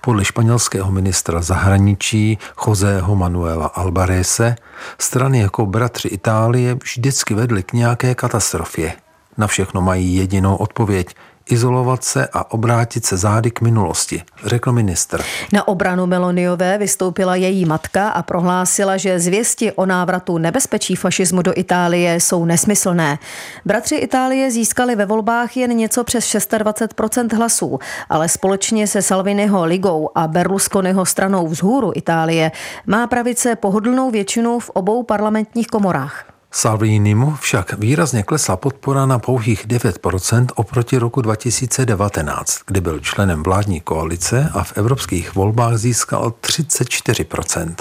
Podle 0.00 0.24
španělského 0.24 0.90
ministra 0.92 1.42
zahraničí 1.42 2.38
Joseho 2.66 3.16
Manuela 3.16 3.66
Albarese 3.66 4.56
strany 4.98 5.40
jako 5.40 5.66
bratři 5.66 6.08
Itálie 6.08 6.74
vždycky 6.74 7.34
vedly 7.34 7.62
k 7.62 7.72
nějaké 7.72 8.14
katastrofě. 8.14 8.92
Na 9.36 9.46
všechno 9.46 9.82
mají 9.82 10.16
jedinou 10.16 10.56
odpověď– 10.56 11.14
izolovat 11.50 12.04
se 12.04 12.28
a 12.32 12.52
obrátit 12.52 13.06
se 13.06 13.16
zády 13.16 13.50
k 13.50 13.60
minulosti, 13.60 14.22
řekl 14.44 14.72
ministr. 14.72 15.22
Na 15.52 15.68
obranu 15.68 16.06
Meloniové 16.06 16.78
vystoupila 16.78 17.36
její 17.36 17.64
matka 17.64 18.08
a 18.08 18.22
prohlásila, 18.22 18.96
že 18.96 19.20
zvěsti 19.20 19.72
o 19.72 19.86
návratu 19.86 20.38
nebezpečí 20.38 20.96
fašismu 20.96 21.42
do 21.42 21.52
Itálie 21.56 22.20
jsou 22.20 22.44
nesmyslné. 22.44 23.18
Bratři 23.64 23.94
Itálie 23.94 24.50
získali 24.50 24.96
ve 24.96 25.06
volbách 25.06 25.56
jen 25.56 25.70
něco 25.70 26.04
přes 26.04 26.34
26% 26.34 27.36
hlasů, 27.36 27.78
ale 28.08 28.28
společně 28.28 28.86
se 28.86 29.02
Salviniho 29.02 29.64
ligou 29.64 30.10
a 30.14 30.28
Berlusconiho 30.28 31.06
stranou 31.06 31.48
vzhůru 31.48 31.92
Itálie 31.94 32.52
má 32.86 33.06
pravice 33.06 33.56
pohodlnou 33.56 34.10
většinu 34.10 34.58
v 34.58 34.70
obou 34.70 35.02
parlamentních 35.02 35.66
komorách. 35.66 36.31
Salvinimu 36.54 37.36
však 37.40 37.72
výrazně 37.78 38.22
klesla 38.22 38.56
podpora 38.56 39.06
na 39.06 39.18
pouhých 39.18 39.66
9% 39.66 40.46
oproti 40.54 40.98
roku 40.98 41.20
2019, 41.20 42.60
kdy 42.66 42.80
byl 42.80 43.00
členem 43.00 43.42
vládní 43.42 43.80
koalice 43.80 44.50
a 44.54 44.62
v 44.62 44.72
evropských 44.76 45.34
volbách 45.34 45.76
získal 45.76 46.32
34%. 46.40 47.74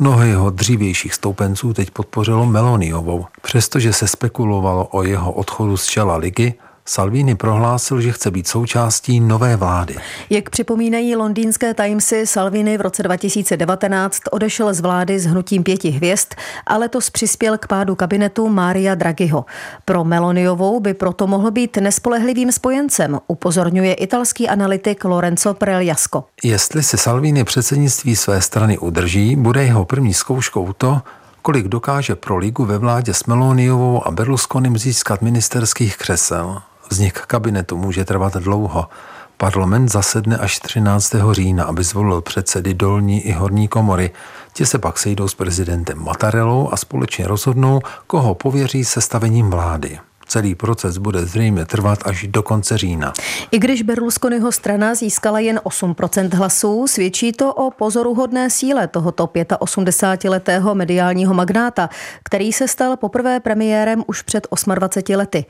Mnoho 0.00 0.22
jeho 0.22 0.50
dřívějších 0.50 1.14
stoupenců 1.14 1.72
teď 1.72 1.90
podpořilo 1.90 2.46
Meloniovou, 2.46 3.26
přestože 3.42 3.92
se 3.92 4.08
spekulovalo 4.08 4.86
o 4.86 5.02
jeho 5.02 5.32
odchodu 5.32 5.76
z 5.76 5.86
čela 5.86 6.16
ligy 6.16 6.54
Salvini 6.92 7.34
prohlásil, 7.34 8.00
že 8.00 8.12
chce 8.12 8.30
být 8.30 8.48
součástí 8.48 9.20
nové 9.20 9.56
vlády. 9.56 9.96
Jak 10.30 10.50
připomínají 10.50 11.16
londýnské 11.16 11.74
Timesy, 11.74 12.26
Salvini 12.26 12.78
v 12.78 12.80
roce 12.80 13.02
2019 13.02 14.20
odešel 14.30 14.74
z 14.74 14.80
vlády 14.80 15.18
s 15.18 15.26
hnutím 15.26 15.62
pěti 15.62 15.90
hvězd 15.90 16.28
a 16.66 16.76
letos 16.76 17.10
přispěl 17.10 17.58
k 17.58 17.66
pádu 17.66 17.94
kabinetu 17.94 18.48
Mária 18.48 18.94
Draghiho. 18.94 19.44
Pro 19.84 20.04
Meloniovou 20.04 20.80
by 20.80 20.94
proto 20.94 21.26
mohl 21.26 21.50
být 21.50 21.76
nespolehlivým 21.76 22.52
spojencem, 22.52 23.18
upozorňuje 23.26 23.94
italský 23.94 24.48
analytik 24.48 25.04
Lorenzo 25.04 25.54
Preliasco. 25.54 26.24
Jestli 26.44 26.82
se 26.82 26.96
Salvini 26.96 27.44
předsednictví 27.44 28.16
své 28.16 28.40
strany 28.40 28.78
udrží, 28.78 29.36
bude 29.36 29.64
jeho 29.64 29.84
první 29.84 30.14
zkouškou 30.14 30.72
to, 30.72 31.00
kolik 31.42 31.68
dokáže 31.68 32.16
pro 32.16 32.36
ligu 32.36 32.64
ve 32.64 32.78
vládě 32.78 33.14
s 33.14 33.24
Meloniovou 33.24 34.06
a 34.06 34.10
Berlusconim 34.10 34.78
získat 34.78 35.22
ministerských 35.22 35.96
křesel. 35.96 36.62
Vznik 36.92 37.18
kabinetu 37.20 37.76
může 37.76 38.04
trvat 38.04 38.36
dlouho. 38.36 38.88
Parlament 39.36 39.88
zasedne 39.88 40.36
až 40.36 40.58
13. 40.58 41.14
října, 41.32 41.64
aby 41.64 41.84
zvolil 41.84 42.20
předsedy 42.20 42.74
dolní 42.74 43.26
i 43.26 43.32
horní 43.32 43.68
komory. 43.68 44.10
Ti 44.52 44.66
se 44.66 44.78
pak 44.78 44.98
sejdou 44.98 45.28
s 45.28 45.34
prezidentem 45.34 46.04
Matarelou 46.04 46.68
a 46.72 46.76
společně 46.76 47.26
rozhodnou, 47.26 47.80
koho 48.06 48.34
pověří 48.34 48.84
sestavením 48.84 49.50
vlády. 49.50 49.98
Celý 50.32 50.54
proces 50.54 50.98
bude 50.98 51.26
zřejmě 51.26 51.64
trvat 51.64 51.98
až 52.04 52.26
do 52.26 52.42
konce 52.42 52.78
října. 52.78 53.12
I 53.50 53.58
když 53.58 53.82
Berlusconiho 53.82 54.52
strana 54.52 54.94
získala 54.94 55.38
jen 55.38 55.60
8% 55.64 56.34
hlasů, 56.34 56.86
svědčí 56.86 57.32
to 57.32 57.54
o 57.54 57.70
pozoruhodné 57.70 58.50
síle 58.50 58.88
tohoto 58.88 59.26
85-letého 59.26 60.74
mediálního 60.74 61.34
magnáta, 61.34 61.90
který 62.24 62.52
se 62.52 62.68
stal 62.68 62.96
poprvé 62.96 63.40
premiérem 63.40 64.04
už 64.06 64.22
před 64.22 64.46
28 64.74 65.16
lety. 65.16 65.44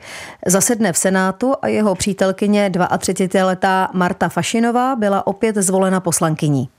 Zasedne 0.45 0.93
v 0.93 0.97
Senátu 0.97 1.53
a 1.61 1.67
jeho 1.67 1.95
přítelkyně 1.95 2.69
32-letá 2.69 3.87
Marta 3.93 4.29
Fašinová 4.29 4.95
byla 4.95 5.27
opět 5.27 5.55
zvolena 5.55 5.99
poslankyní. 5.99 6.69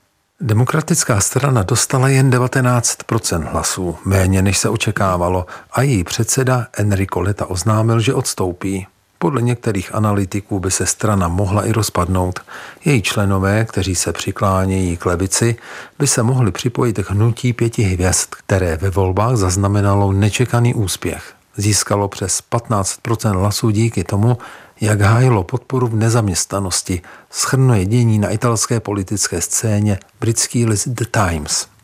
Demokratická 0.41 1.19
strana 1.19 1.63
dostala 1.63 2.07
jen 2.07 2.29
19 2.29 2.97
hlasů, 3.43 3.97
méně 4.05 4.41
než 4.41 4.57
se 4.57 4.69
očekávalo, 4.69 5.45
a 5.71 5.81
její 5.81 6.03
předseda 6.03 6.67
Enrico 6.77 7.21
Leta 7.21 7.45
oznámil, 7.45 7.99
že 7.99 8.13
odstoupí. 8.13 8.87
Podle 9.17 9.41
některých 9.41 9.95
analytiků 9.95 10.59
by 10.59 10.71
se 10.71 10.85
strana 10.85 11.27
mohla 11.27 11.65
i 11.65 11.71
rozpadnout. 11.71 12.39
Její 12.85 13.01
členové, 13.01 13.65
kteří 13.65 13.95
se 13.95 14.13
přiklánějí 14.13 14.97
k 14.97 15.05
levici, 15.05 15.55
by 15.99 16.07
se 16.07 16.23
mohli 16.23 16.51
připojit 16.51 16.99
k 16.99 17.09
hnutí 17.09 17.53
pěti 17.53 17.83
hvězd, 17.83 18.29
které 18.29 18.77
ve 18.77 18.89
volbách 18.89 19.35
zaznamenalo 19.35 20.13
nečekaný 20.13 20.73
úspěch. 20.73 21.35
Získalo 21.57 22.07
přes 22.07 22.41
15% 22.51 23.39
hlasů 23.39 23.69
díky 23.69 24.03
tomu, 24.03 24.37
jak 24.81 25.01
hájilo 25.01 25.43
podporu 25.43 25.87
v 25.87 25.95
nezaměstnanosti, 25.95 27.01
schrnuje 27.29 27.85
dění 27.85 28.19
na 28.19 28.29
italské 28.29 28.79
politické 28.79 29.41
scéně 29.41 29.99
britský 30.19 30.65
list 30.65 30.87
The 30.87 31.05
Times. 31.11 31.74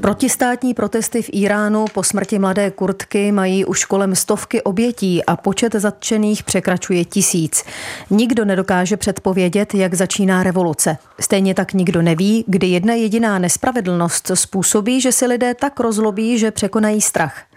Protistátní 0.00 0.74
protesty 0.74 1.22
v 1.22 1.30
Iránu 1.32 1.84
po 1.94 2.02
smrti 2.02 2.38
mladé 2.38 2.70
Kurtky 2.70 3.32
mají 3.32 3.64
už 3.64 3.84
kolem 3.84 4.14
stovky 4.14 4.62
obětí 4.62 5.24
a 5.24 5.36
počet 5.36 5.74
zatčených 5.74 6.42
překračuje 6.42 7.04
tisíc. 7.04 7.64
Nikdo 8.10 8.44
nedokáže 8.44 8.96
předpovědět, 8.96 9.74
jak 9.74 9.94
začíná 9.94 10.42
revoluce. 10.42 10.98
Stejně 11.20 11.54
tak 11.54 11.72
nikdo 11.72 12.02
neví, 12.02 12.44
kdy 12.46 12.66
jedna 12.66 12.94
jediná 12.94 13.38
nespravedlnost 13.38 14.30
způsobí, 14.34 15.00
že 15.00 15.12
si 15.12 15.26
lidé 15.26 15.54
tak 15.54 15.80
rozlobí, 15.80 16.38
že 16.38 16.50
překonají 16.50 17.00
strach. 17.00 17.47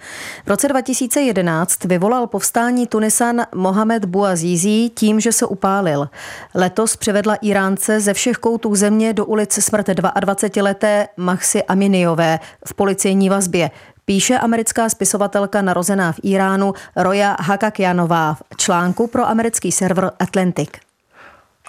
V 0.46 0.48
roce 0.48 0.68
2011 0.68 1.84
vyvolal 1.86 2.28
povstání 2.28 2.88
Tunisan 2.88 3.42
Mohamed 3.56 4.06
Bouazizi 4.06 4.90
tím, 4.96 5.20
že 5.20 5.32
se 5.32 5.46
upálil. 5.46 6.10
Letos 6.56 6.96
přivedla 6.96 7.36
Iránce 7.36 8.00
ze 8.00 8.14
všech 8.14 8.38
koutů 8.38 8.76
země 8.76 9.14
do 9.14 9.26
ulic 9.26 9.54
smrt 9.64 9.88
22-leté 9.88 11.08
Mahsi 11.18 11.64
Aminiové 11.64 12.40
v 12.66 12.74
policejní 12.74 13.30
vazbě, 13.30 13.72
píše 14.06 14.38
americká 14.38 14.90
spisovatelka 14.90 15.62
narozená 15.62 16.12
v 16.12 16.20
Iránu 16.24 16.74
Roja 16.96 17.38
Hakakjanová 17.40 18.34
v 18.34 18.58
článku 18.58 19.08
pro 19.08 19.28
americký 19.28 19.72
server 19.72 20.12
Atlantic. 20.20 20.91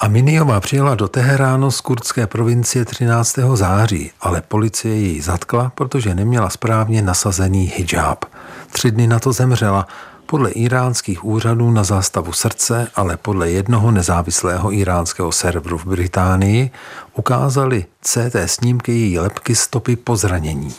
Aminiová 0.02 0.60
přijela 0.60 0.94
do 0.94 1.08
Teheránu 1.08 1.70
z 1.70 1.80
kurdské 1.80 2.26
provincie 2.26 2.84
13. 2.84 3.38
září, 3.54 4.10
ale 4.20 4.42
policie 4.42 4.94
ji 4.94 5.22
zatkla, 5.22 5.72
protože 5.74 6.14
neměla 6.14 6.50
správně 6.50 7.02
nasazený 7.02 7.72
hijab. 7.76 8.24
Tři 8.72 8.90
dny 8.90 9.06
na 9.06 9.18
to 9.18 9.32
zemřela 9.32 9.86
podle 10.26 10.50
iránských 10.50 11.24
úřadů 11.24 11.70
na 11.70 11.84
zástavu 11.84 12.32
srdce, 12.32 12.88
ale 12.94 13.16
podle 13.16 13.50
jednoho 13.50 13.90
nezávislého 13.90 14.72
iránského 14.72 15.32
serveru 15.32 15.78
v 15.78 15.86
Británii 15.86 16.70
ukázali 17.14 17.84
CT 18.04 18.36
snímky 18.46 18.92
její 18.92 19.18
lepky 19.18 19.54
stopy 19.54 19.96
po 19.96 20.16
zranění. 20.16 20.74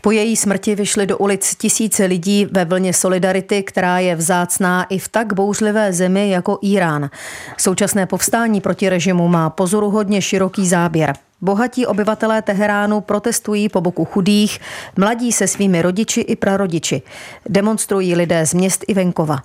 Po 0.00 0.10
její 0.10 0.36
smrti 0.36 0.74
vyšly 0.74 1.06
do 1.06 1.18
ulic 1.18 1.54
tisíce 1.54 2.04
lidí 2.04 2.46
ve 2.52 2.64
vlně 2.64 2.92
solidarity, 2.92 3.62
která 3.62 3.98
je 3.98 4.16
vzácná 4.16 4.84
i 4.84 4.98
v 4.98 5.08
tak 5.08 5.32
bouřlivé 5.32 5.92
zemi 5.92 6.30
jako 6.30 6.58
Irán. 6.62 7.10
Současné 7.56 8.06
povstání 8.06 8.60
proti 8.60 8.88
režimu 8.88 9.28
má 9.28 9.50
pozoruhodně 9.50 10.22
široký 10.22 10.68
záběr. 10.68 11.14
Bohatí 11.40 11.86
obyvatelé 11.86 12.42
Teheránu 12.42 13.00
protestují 13.00 13.68
po 13.68 13.80
boku 13.80 14.04
chudých, 14.04 14.60
mladí 14.96 15.32
se 15.32 15.46
svými 15.46 15.82
rodiči 15.82 16.20
i 16.20 16.36
prarodiči. 16.36 17.02
Demonstrují 17.48 18.14
lidé 18.14 18.46
z 18.46 18.54
měst 18.54 18.84
i 18.88 18.94
venkova. 18.94 19.38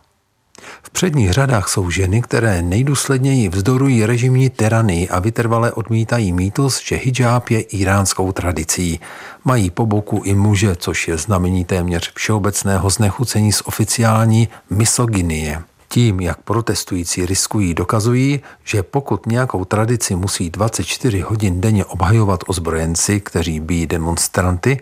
V 0.83 0.89
předních 0.89 1.31
řadách 1.31 1.69
jsou 1.69 1.89
ženy, 1.89 2.21
které 2.21 2.61
nejdůsledněji 2.61 3.49
vzdorují 3.49 4.05
režimní 4.05 4.49
tyranii 4.49 5.09
a 5.09 5.19
vytrvale 5.19 5.71
odmítají 5.71 6.33
mýtus, 6.33 6.81
že 6.85 6.95
hijab 6.95 7.49
je 7.49 7.61
iránskou 7.61 8.31
tradicí. 8.31 8.99
Mají 9.43 9.69
po 9.69 9.85
boku 9.85 10.21
i 10.25 10.35
muže, 10.35 10.75
což 10.75 11.07
je 11.07 11.17
znamení 11.17 11.65
téměř 11.65 12.11
všeobecného 12.15 12.89
znechucení 12.89 13.51
z 13.51 13.61
oficiální 13.65 14.47
misogynie. 14.69 15.61
Tím, 15.87 16.19
jak 16.19 16.41
protestující 16.41 17.25
riskují, 17.25 17.73
dokazují, 17.73 18.41
že 18.63 18.83
pokud 18.83 19.25
nějakou 19.25 19.65
tradici 19.65 20.15
musí 20.15 20.49
24 20.49 21.19
hodin 21.19 21.61
denně 21.61 21.85
obhajovat 21.85 22.43
ozbrojenci, 22.47 23.19
kteří 23.19 23.59
bíjí 23.59 23.87
demonstranty, 23.87 24.79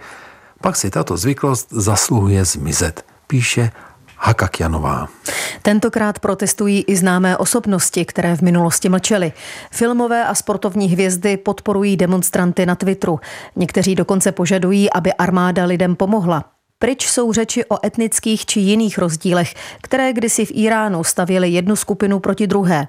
pak 0.62 0.76
si 0.76 0.90
tato 0.90 1.18
zvyklost 1.18 1.68
zasluhuje 1.72 2.46
zmizet, 2.46 3.06
píše 3.28 3.72
Hakakjanová. 4.24 5.08
Tentokrát 5.62 6.20
protestují 6.20 6.84
i 6.88 6.96
známé 6.96 7.38
osobnosti, 7.38 8.06
které 8.06 8.36
v 8.36 8.42
minulosti 8.42 8.90
mlčely. 8.90 9.32
Filmové 9.72 10.26
a 10.26 10.36
sportovní 10.36 10.90
hvězdy 10.90 11.38
podporují 11.38 11.98
demonstranty 11.98 12.66
na 12.66 12.76
Twitteru. 12.76 13.20
Někteří 13.56 13.96
dokonce 13.96 14.32
požadují, 14.32 14.94
aby 14.94 15.14
armáda 15.14 15.66
lidem 15.66 15.96
pomohla. 15.96 16.46
Pryč 16.80 17.08
jsou 17.08 17.34
řeči 17.34 17.66
o 17.66 17.86
etnických 17.86 18.46
či 18.46 18.60
jiných 18.60 18.98
rozdílech, 18.98 19.54
které 19.82 20.14
kdysi 20.14 20.46
v 20.46 20.52
Iránu 20.54 21.04
stavěly 21.04 21.50
jednu 21.50 21.76
skupinu 21.76 22.20
proti 22.20 22.48
druhé. 22.48 22.88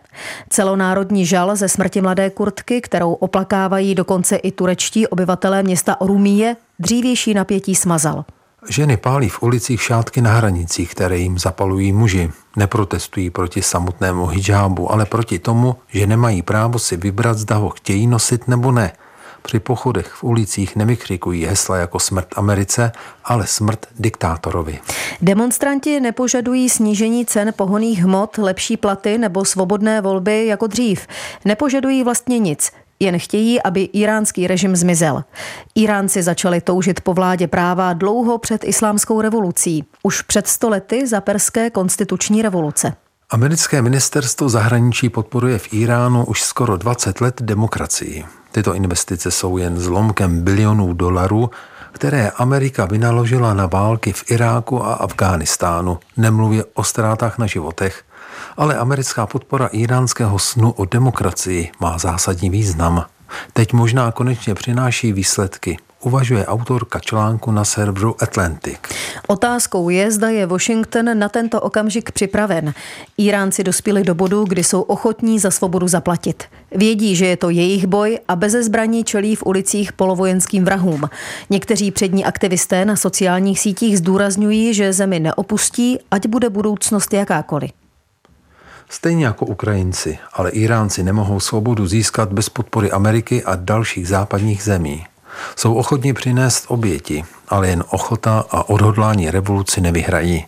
Celonárodní 0.48 1.26
žal 1.26 1.56
ze 1.56 1.68
smrti 1.68 2.00
mladé 2.00 2.30
kurtky, 2.30 2.80
kterou 2.80 3.12
oplakávají 3.12 3.94
dokonce 3.94 4.36
i 4.36 4.52
turečtí 4.52 5.06
obyvatelé 5.06 5.62
města 5.62 6.00
Orumíje, 6.00 6.56
dřívější 6.78 7.34
napětí 7.34 7.74
smazal. 7.74 8.24
Ženy 8.68 8.96
pálí 8.96 9.28
v 9.28 9.42
ulicích 9.42 9.82
šátky 9.82 10.20
na 10.20 10.32
hranicích, 10.32 10.90
které 10.90 11.18
jim 11.18 11.38
zapalují 11.38 11.92
muži. 11.92 12.30
Neprotestují 12.56 13.30
proti 13.30 13.62
samotnému 13.62 14.26
hijábu, 14.26 14.92
ale 14.92 15.06
proti 15.06 15.38
tomu, 15.38 15.76
že 15.88 16.06
nemají 16.06 16.42
právo 16.42 16.78
si 16.78 16.96
vybrat, 16.96 17.38
zda 17.38 17.56
ho 17.56 17.68
chtějí 17.68 18.06
nosit 18.06 18.48
nebo 18.48 18.72
ne. 18.72 18.92
Při 19.42 19.60
pochodech 19.60 20.06
v 20.06 20.24
ulicích 20.24 20.76
nevykřikují 20.76 21.44
hesla 21.44 21.76
jako 21.76 21.98
smrt 21.98 22.28
Americe, 22.36 22.92
ale 23.24 23.46
smrt 23.46 23.86
diktátorovi. 23.98 24.78
Demonstranti 25.22 26.00
nepožadují 26.00 26.68
snížení 26.68 27.26
cen 27.26 27.52
pohoných 27.56 28.02
hmot, 28.02 28.38
lepší 28.38 28.76
platy 28.76 29.18
nebo 29.18 29.44
svobodné 29.44 30.00
volby 30.00 30.46
jako 30.46 30.66
dřív. 30.66 31.06
Nepožadují 31.44 32.04
vlastně 32.04 32.38
nic. 32.38 32.72
Jen 33.02 33.18
chtějí, 33.18 33.62
aby 33.62 33.82
iránský 33.82 34.46
režim 34.46 34.76
zmizel. 34.76 35.24
Iránci 35.74 36.22
začali 36.22 36.60
toužit 36.60 37.00
po 37.00 37.14
vládě 37.14 37.46
práva 37.46 37.92
dlouho 37.92 38.38
před 38.38 38.64
islámskou 38.64 39.20
revolucí, 39.20 39.84
už 40.02 40.22
před 40.22 40.46
stolety 40.46 41.06
za 41.06 41.20
perské 41.20 41.70
konstituční 41.70 42.42
revoluce. 42.42 42.94
Americké 43.30 43.82
ministerstvo 43.82 44.48
zahraničí 44.48 45.08
podporuje 45.08 45.58
v 45.58 45.72
Iránu 45.72 46.24
už 46.24 46.42
skoro 46.42 46.76
20 46.76 47.20
let 47.20 47.42
demokracii. 47.42 48.24
Tyto 48.52 48.74
investice 48.74 49.30
jsou 49.30 49.58
jen 49.58 49.80
zlomkem 49.80 50.44
bilionů 50.44 50.92
dolarů, 50.92 51.50
které 51.92 52.30
Amerika 52.30 52.84
vynaložila 52.84 53.54
na 53.54 53.66
války 53.66 54.12
v 54.12 54.30
Iráku 54.30 54.84
a 54.84 54.94
Afghánistánu, 54.94 55.98
nemluvě 56.16 56.64
o 56.74 56.84
ztrátách 56.84 57.38
na 57.38 57.46
životech, 57.46 58.04
ale 58.56 58.76
americká 58.76 59.26
podpora 59.26 59.66
iránského 59.66 60.38
snu 60.38 60.70
o 60.70 60.84
demokracii 60.84 61.70
má 61.80 61.98
zásadní 61.98 62.50
význam. 62.50 63.04
Teď 63.52 63.72
možná 63.72 64.12
konečně 64.12 64.54
přináší 64.54 65.12
výsledky 65.12 65.78
uvažuje 66.02 66.46
autorka 66.46 66.98
článku 66.98 67.50
na 67.50 67.64
serveru 67.64 68.22
Atlantic. 68.22 68.78
Otázkou 69.26 69.88
je, 69.88 70.10
zda 70.10 70.28
je 70.28 70.46
Washington 70.46 71.18
na 71.18 71.28
tento 71.28 71.60
okamžik 71.60 72.12
připraven. 72.12 72.74
Iránci 73.18 73.64
dospěli 73.64 74.02
do 74.02 74.14
bodu, 74.14 74.44
kdy 74.44 74.64
jsou 74.64 74.80
ochotní 74.80 75.38
za 75.38 75.50
svobodu 75.50 75.88
zaplatit. 75.88 76.44
Vědí, 76.70 77.16
že 77.16 77.26
je 77.26 77.36
to 77.36 77.50
jejich 77.50 77.86
boj 77.86 78.18
a 78.28 78.36
bez 78.36 78.52
zbraní 78.52 79.04
čelí 79.04 79.36
v 79.36 79.46
ulicích 79.46 79.92
polovojenským 79.92 80.64
vrahům. 80.64 81.08
Někteří 81.50 81.90
přední 81.90 82.24
aktivisté 82.24 82.84
na 82.84 82.96
sociálních 82.96 83.60
sítích 83.60 83.98
zdůrazňují, 83.98 84.74
že 84.74 84.92
zemi 84.92 85.20
neopustí, 85.20 85.98
ať 86.10 86.26
bude 86.26 86.50
budoucnost 86.50 87.12
jakákoliv. 87.12 87.81
Stejně 88.92 89.26
jako 89.26 89.46
Ukrajinci, 89.46 90.18
ale 90.32 90.50
Iránci 90.50 91.02
nemohou 91.02 91.40
svobodu 91.40 91.86
získat 91.86 92.32
bez 92.32 92.48
podpory 92.48 92.90
Ameriky 92.90 93.44
a 93.44 93.56
dalších 93.56 94.08
západních 94.08 94.62
zemí. 94.62 95.06
Jsou 95.56 95.74
ochotní 95.74 96.12
přinést 96.12 96.64
oběti, 96.68 97.24
ale 97.48 97.68
jen 97.68 97.84
ochota 97.90 98.44
a 98.50 98.68
odhodlání 98.68 99.30
revoluci 99.30 99.80
nevyhrají. 99.80 100.46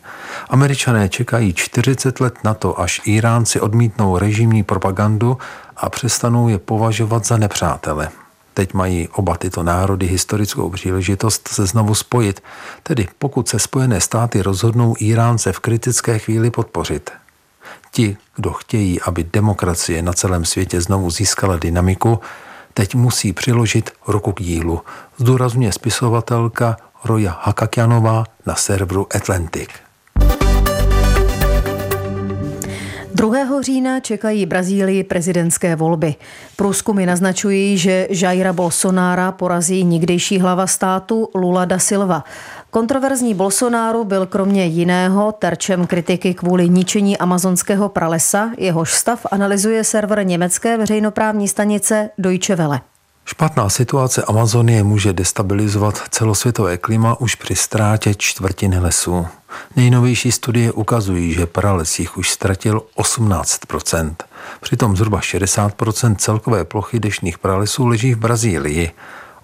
Američané 0.48 1.08
čekají 1.08 1.54
40 1.54 2.20
let 2.20 2.34
na 2.44 2.54
to, 2.54 2.80
až 2.80 3.00
Iránci 3.04 3.60
odmítnou 3.60 4.18
režimní 4.18 4.62
propagandu 4.62 5.38
a 5.76 5.90
přestanou 5.90 6.48
je 6.48 6.58
považovat 6.58 7.26
za 7.26 7.36
nepřátele. 7.36 8.08
Teď 8.54 8.74
mají 8.74 9.08
oba 9.08 9.36
tyto 9.36 9.62
národy 9.62 10.06
historickou 10.06 10.70
příležitost 10.70 11.48
se 11.48 11.66
znovu 11.66 11.94
spojit, 11.94 12.42
tedy 12.82 13.08
pokud 13.18 13.48
se 13.48 13.58
Spojené 13.58 14.00
státy 14.00 14.42
rozhodnou 14.42 14.94
Iránce 14.98 15.52
v 15.52 15.58
kritické 15.58 16.18
chvíli 16.18 16.50
podpořit. 16.50 17.10
Ti, 17.94 18.16
kdo 18.36 18.52
chtějí, 18.52 19.00
aby 19.00 19.24
demokracie 19.32 20.02
na 20.02 20.12
celém 20.12 20.44
světě 20.44 20.80
znovu 20.80 21.10
získala 21.10 21.56
dynamiku, 21.56 22.20
teď 22.74 22.94
musí 22.94 23.32
přiložit 23.32 23.90
ruku 24.08 24.32
k 24.32 24.42
dílu, 24.42 24.80
zdůrazňuje 25.18 25.72
spisovatelka 25.72 26.76
Roja 27.04 27.38
Hakakjanová 27.42 28.24
na 28.46 28.54
serveru 28.54 29.06
Atlantic. 29.14 29.68
2. 33.14 33.62
října 33.62 34.00
čekají 34.00 34.46
Brazílii 34.46 35.04
prezidentské 35.04 35.76
volby. 35.76 36.14
Průzkumy 36.56 37.06
naznačují, 37.06 37.78
že 37.78 38.08
Jaira 38.10 38.52
Bolsonara 38.52 39.32
porazí 39.32 39.84
nikdejší 39.84 40.38
hlava 40.38 40.66
státu 40.66 41.28
Lula 41.34 41.64
da 41.64 41.78
Silva. 41.78 42.24
Kontroverzní 42.74 43.34
Bolsonaro 43.34 44.04
byl 44.04 44.26
kromě 44.26 44.66
jiného 44.66 45.32
terčem 45.32 45.86
kritiky 45.86 46.34
kvůli 46.34 46.68
ničení 46.68 47.18
amazonského 47.18 47.88
pralesa, 47.88 48.50
jehož 48.58 48.92
stav 48.92 49.26
analyzuje 49.30 49.84
server 49.84 50.26
německé 50.26 50.76
veřejnoprávní 50.76 51.48
stanice 51.48 52.10
Deutsche 52.18 52.56
Welle. 52.56 52.80
Špatná 53.24 53.68
situace 53.68 54.22
Amazonie 54.22 54.82
může 54.82 55.12
destabilizovat 55.12 56.02
celosvětové 56.10 56.78
klima 56.78 57.20
už 57.20 57.34
při 57.34 57.56
ztrátě 57.56 58.14
čtvrtiny 58.14 58.78
lesů. 58.78 59.26
Nejnovější 59.76 60.32
studie 60.32 60.72
ukazují, 60.72 61.32
že 61.32 61.46
prales 61.46 61.98
jich 61.98 62.16
už 62.16 62.30
ztratil 62.30 62.82
18% 62.96 64.14
Přitom 64.60 64.96
zhruba 64.96 65.20
60 65.20 65.72
celkové 66.16 66.64
plochy 66.64 67.00
dešných 67.00 67.38
pralesů 67.38 67.86
leží 67.86 68.14
v 68.14 68.18
Brazílii. 68.18 68.90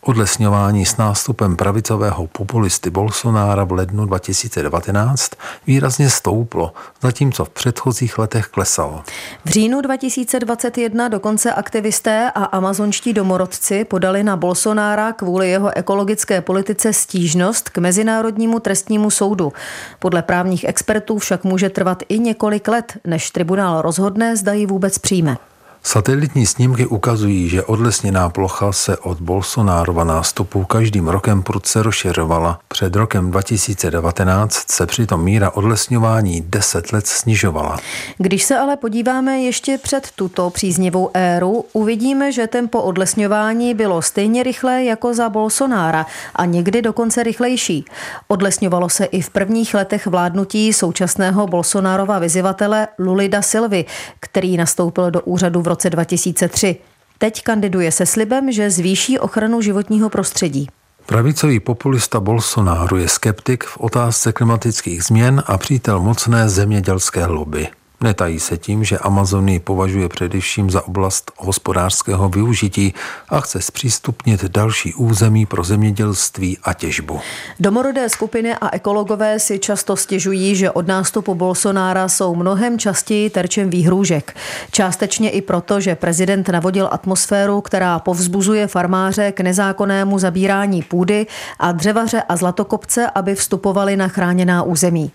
Odlesňování 0.02 0.86
s 0.86 0.96
nástupem 0.96 1.56
pravicového 1.56 2.26
populisty 2.26 2.90
Bolsonára 2.90 3.64
v 3.64 3.72
lednu 3.72 4.06
2019 4.06 5.30
výrazně 5.66 6.10
stouplo, 6.10 6.72
zatímco 7.02 7.44
v 7.44 7.50
předchozích 7.50 8.18
letech 8.18 8.46
klesalo. 8.46 9.02
V 9.44 9.50
říjnu 9.50 9.80
2021 9.80 11.08
dokonce 11.08 11.52
aktivisté 11.52 12.30
a 12.34 12.44
amazonští 12.44 13.12
domorodci 13.12 13.84
podali 13.84 14.22
na 14.22 14.36
Bolsonára 14.36 15.12
kvůli 15.12 15.50
jeho 15.50 15.76
ekologické 15.76 16.40
politice 16.40 16.92
stížnost 16.92 17.68
k 17.68 17.78
Mezinárodnímu 17.78 18.60
trestnímu 18.60 19.10
soudu. 19.10 19.52
Podle 19.98 20.22
právních 20.22 20.64
expertů 20.64 21.18
však 21.18 21.44
může 21.44 21.68
trvat 21.68 22.02
i 22.08 22.18
několik 22.18 22.68
let, 22.68 22.92
než 23.06 23.30
tribunál 23.30 23.82
rozhodne, 23.82 24.36
zda 24.36 24.52
ji 24.52 24.66
vůbec 24.66 24.98
přijme. 24.98 25.36
Satelitní 25.82 26.46
snímky 26.46 26.86
ukazují, 26.86 27.48
že 27.48 27.62
odlesněná 27.62 28.28
plocha 28.28 28.72
se 28.72 28.96
od 28.96 29.20
Bolsonárova 29.20 30.04
nástupu 30.04 30.64
každým 30.64 31.08
rokem 31.08 31.42
prudce 31.42 31.82
rozšiřovala. 31.82 32.60
Před 32.68 32.96
rokem 32.96 33.30
2019 33.30 34.70
se 34.70 34.86
přitom 34.86 35.24
míra 35.24 35.50
odlesňování 35.50 36.44
10 36.48 36.92
let 36.92 37.06
snižovala. 37.06 37.78
Když 38.18 38.42
se 38.42 38.58
ale 38.58 38.76
podíváme 38.76 39.40
ještě 39.40 39.78
před 39.78 40.08
tuto 40.14 40.50
příznivou 40.50 41.10
éru, 41.14 41.64
uvidíme, 41.72 42.32
že 42.32 42.46
tempo 42.46 42.82
odlesňování 42.82 43.74
bylo 43.74 44.02
stejně 44.02 44.42
rychlé 44.42 44.84
jako 44.84 45.14
za 45.14 45.28
Bolsonára 45.28 46.06
a 46.34 46.44
někdy 46.44 46.82
dokonce 46.82 47.22
rychlejší. 47.22 47.84
Odlesňovalo 48.28 48.88
se 48.88 49.04
i 49.04 49.20
v 49.20 49.30
prvních 49.30 49.74
letech 49.74 50.06
vládnutí 50.06 50.72
současného 50.72 51.46
Bolsonárova 51.46 52.18
vyzivatele 52.18 52.88
Lulida 52.98 53.42
Silvy, 53.42 53.84
který 54.20 54.56
nastoupil 54.56 55.10
do 55.10 55.20
úřadu 55.20 55.62
v 55.62 55.69
roce 55.70 55.90
2003. 55.90 56.76
Teď 57.18 57.42
kandiduje 57.42 57.92
se 57.92 58.06
slibem, 58.06 58.52
že 58.52 58.70
zvýší 58.70 59.18
ochranu 59.18 59.60
životního 59.60 60.10
prostředí. 60.10 60.68
Pravicový 61.06 61.60
populista 61.60 62.20
Bolsonaro 62.20 62.96
je 62.96 63.08
skeptik 63.08 63.64
v 63.64 63.76
otázce 63.80 64.32
klimatických 64.32 65.04
změn 65.04 65.42
a 65.46 65.58
přítel 65.58 66.00
mocné 66.00 66.48
zemědělské 66.48 67.26
lobby. 67.26 67.68
Netají 68.02 68.40
se 68.40 68.58
tím, 68.58 68.84
že 68.84 68.98
Amazonii 68.98 69.60
považuje 69.60 70.08
především 70.08 70.70
za 70.70 70.86
oblast 70.86 71.32
hospodářského 71.36 72.28
využití 72.28 72.94
a 73.28 73.40
chce 73.40 73.62
zpřístupnit 73.62 74.44
další 74.44 74.94
území 74.94 75.46
pro 75.46 75.64
zemědělství 75.64 76.58
a 76.62 76.74
těžbu. 76.74 77.20
Domorodé 77.60 78.08
skupiny 78.08 78.54
a 78.54 78.74
ekologové 78.74 79.38
si 79.38 79.58
často 79.58 79.96
stěžují, 79.96 80.56
že 80.56 80.70
od 80.70 80.86
nástupu 80.86 81.34
Bolsonára 81.34 82.08
jsou 82.08 82.34
mnohem 82.34 82.78
častěji 82.78 83.30
terčem 83.30 83.70
výhrůžek. 83.70 84.36
Částečně 84.70 85.30
i 85.30 85.42
proto, 85.42 85.80
že 85.80 85.94
prezident 85.94 86.48
navodil 86.48 86.88
atmosféru, 86.92 87.60
která 87.60 87.98
povzbuzuje 87.98 88.66
farmáře 88.66 89.32
k 89.32 89.40
nezákonnému 89.40 90.18
zabírání 90.18 90.82
půdy 90.82 91.26
a 91.58 91.72
dřevaře 91.72 92.22
a 92.28 92.36
zlatokopce, 92.36 93.06
aby 93.14 93.34
vstupovali 93.34 93.96
na 93.96 94.08
chráněná 94.08 94.62
území. 94.62 95.12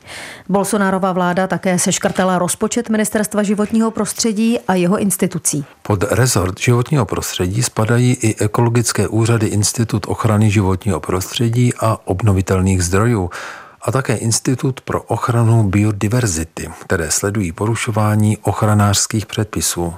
Bolsonárova 0.50 1.12
vláda 1.12 1.48
také 1.48 1.80
seškrtala 1.80 2.39
rozpočet 2.39 2.74
rozpočet 2.75 2.89
Ministerstva 2.89 3.43
životního 3.43 3.91
prostředí 3.91 4.59
a 4.67 4.73
jeho 4.73 4.97
institucí. 4.97 5.65
Pod 5.81 6.03
rezort 6.03 6.59
životního 6.59 7.05
prostředí 7.05 7.63
spadají 7.63 8.13
i 8.13 8.35
ekologické 8.35 9.07
úřady 9.07 9.47
Institut 9.47 10.05
ochrany 10.07 10.51
životního 10.51 10.99
prostředí 10.99 11.73
a 11.79 11.97
obnovitelných 12.05 12.83
zdrojů 12.83 13.29
a 13.81 13.91
také 13.91 14.15
Institut 14.15 14.81
pro 14.81 15.01
ochranu 15.01 15.63
biodiverzity, 15.63 16.69
které 16.81 17.11
sledují 17.11 17.51
porušování 17.51 18.38
ochranářských 18.38 19.25
předpisů. 19.25 19.93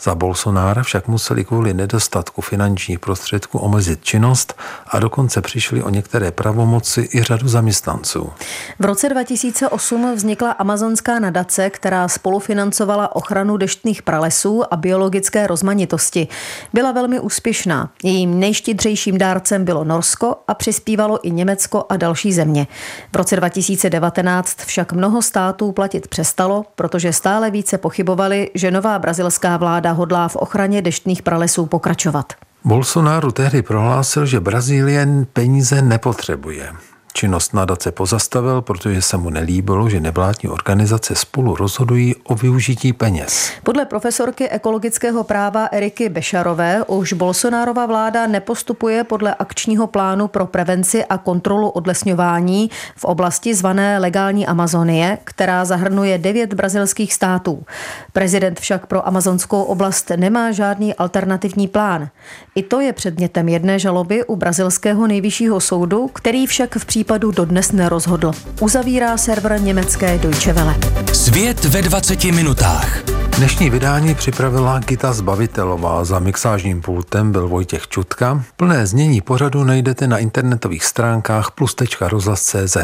Za 0.00 0.14
Bolsonára 0.14 0.82
však 0.82 1.08
museli 1.08 1.44
kvůli 1.44 1.74
nedostatku 1.74 2.42
finančních 2.42 2.98
prostředků 2.98 3.58
omezit 3.58 4.04
činnost 4.04 4.54
a 4.90 4.98
dokonce 4.98 5.40
přišli 5.40 5.82
o 5.82 5.90
některé 5.90 6.30
pravomoci 6.30 7.08
i 7.14 7.22
řadu 7.22 7.48
zaměstnanců. 7.48 8.32
V 8.78 8.84
roce 8.84 9.08
2008 9.08 10.14
vznikla 10.14 10.50
amazonská 10.50 11.18
nadace, 11.18 11.70
která 11.70 12.08
spolufinancovala 12.08 13.16
ochranu 13.16 13.56
deštných 13.56 14.02
pralesů 14.02 14.62
a 14.70 14.76
biologické 14.76 15.46
rozmanitosti. 15.46 16.28
Byla 16.72 16.92
velmi 16.92 17.20
úspěšná. 17.20 17.90
Jejím 18.02 18.40
nejštidřejším 18.40 19.18
dárcem 19.18 19.64
bylo 19.64 19.84
Norsko 19.84 20.36
a 20.48 20.54
přispívalo 20.54 21.26
i 21.26 21.30
Německo 21.30 21.86
a 21.88 21.96
další 21.96 22.32
země. 22.32 22.66
V 23.12 23.16
roce 23.16 23.36
2019 23.36 24.58
však 24.60 24.92
mnoho 24.92 25.22
států 25.22 25.72
platit 25.72 26.08
přestalo, 26.08 26.64
protože 26.74 27.12
stále 27.12 27.50
více 27.50 27.78
pochybovali, 27.78 28.50
že 28.54 28.70
nová 28.70 28.98
brazilská 28.98 29.56
vláda 29.56 29.92
hodlá 29.92 30.28
v 30.28 30.36
ochraně 30.36 30.82
deštných 30.82 31.22
pralesů 31.22 31.66
pokračovat. 31.66 32.32
Bolsonaro 32.64 33.32
tehdy 33.32 33.62
prohlásil, 33.62 34.26
že 34.26 34.40
Brazílie 34.40 35.06
peníze 35.32 35.82
nepotřebuje. 35.82 36.89
Činnost 37.12 37.54
nadace 37.54 37.92
pozastavil, 37.92 38.62
protože 38.62 39.02
se 39.02 39.16
mu 39.16 39.30
nelíbilo, 39.30 39.90
že 39.90 40.00
nevládní 40.00 40.48
organizace 40.48 41.14
spolu 41.14 41.56
rozhodují 41.56 42.14
o 42.24 42.34
využití 42.34 42.92
peněz. 42.92 43.50
Podle 43.62 43.84
profesorky 43.84 44.48
ekologického 44.48 45.24
práva 45.24 45.66
Eriky 45.66 46.08
Bešarové 46.08 46.84
už 46.86 47.12
Bolsonárova 47.12 47.86
vláda 47.86 48.26
nepostupuje 48.26 49.04
podle 49.04 49.34
akčního 49.34 49.86
plánu 49.86 50.28
pro 50.28 50.46
prevenci 50.46 51.04
a 51.04 51.18
kontrolu 51.18 51.68
odlesňování 51.68 52.70
v 52.96 53.04
oblasti 53.04 53.54
zvané 53.54 53.98
legální 53.98 54.46
Amazonie, 54.46 55.18
která 55.24 55.64
zahrnuje 55.64 56.18
devět 56.18 56.54
brazilských 56.54 57.14
států. 57.14 57.64
Prezident 58.12 58.60
však 58.60 58.86
pro 58.86 59.08
amazonskou 59.08 59.62
oblast 59.62 60.10
nemá 60.16 60.52
žádný 60.52 60.94
alternativní 60.94 61.68
plán. 61.68 62.08
I 62.54 62.62
to 62.62 62.80
je 62.80 62.92
předmětem 62.92 63.48
jedné 63.48 63.78
žaloby 63.78 64.24
u 64.24 64.36
brazilského 64.36 65.06
nejvyššího 65.06 65.60
soudu, 65.60 66.08
který 66.08 66.46
však 66.46 66.76
v 66.76 66.84
případě 66.84 66.99
případu 67.00 67.30
dodnes 67.30 67.72
nerozhodl. 67.72 68.32
Uzavírá 68.60 69.16
server 69.16 69.60
německé 69.60 70.18
Deutsche 70.18 70.52
Welle. 70.52 70.76
Svět 71.12 71.64
ve 71.64 71.82
20 71.82 72.24
minutách. 72.24 73.02
Dnešní 73.36 73.70
vydání 73.70 74.14
připravila 74.14 74.78
Gita 74.78 75.12
Zbavitelová. 75.12 76.04
Za 76.04 76.18
mixážním 76.18 76.82
pultem 76.82 77.32
byl 77.32 77.48
Vojtěch 77.48 77.88
Čutka. 77.88 78.44
Plné 78.56 78.86
znění 78.86 79.20
pořadu 79.20 79.64
najdete 79.64 80.06
na 80.06 80.18
internetových 80.18 80.84
stránkách 80.84 81.50
plus.rozhlas.cz. 81.50 82.76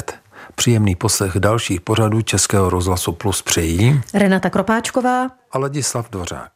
Příjemný 0.54 0.94
poslech 0.94 1.32
dalších 1.38 1.80
pořadů 1.80 2.22
Českého 2.22 2.70
rozhlasu 2.70 3.12
Plus 3.12 3.42
přejí 3.42 4.00
Renata 4.14 4.50
Kropáčková 4.50 5.26
a 5.52 5.58
Ladislav 5.58 6.10
Dvořák. 6.10 6.50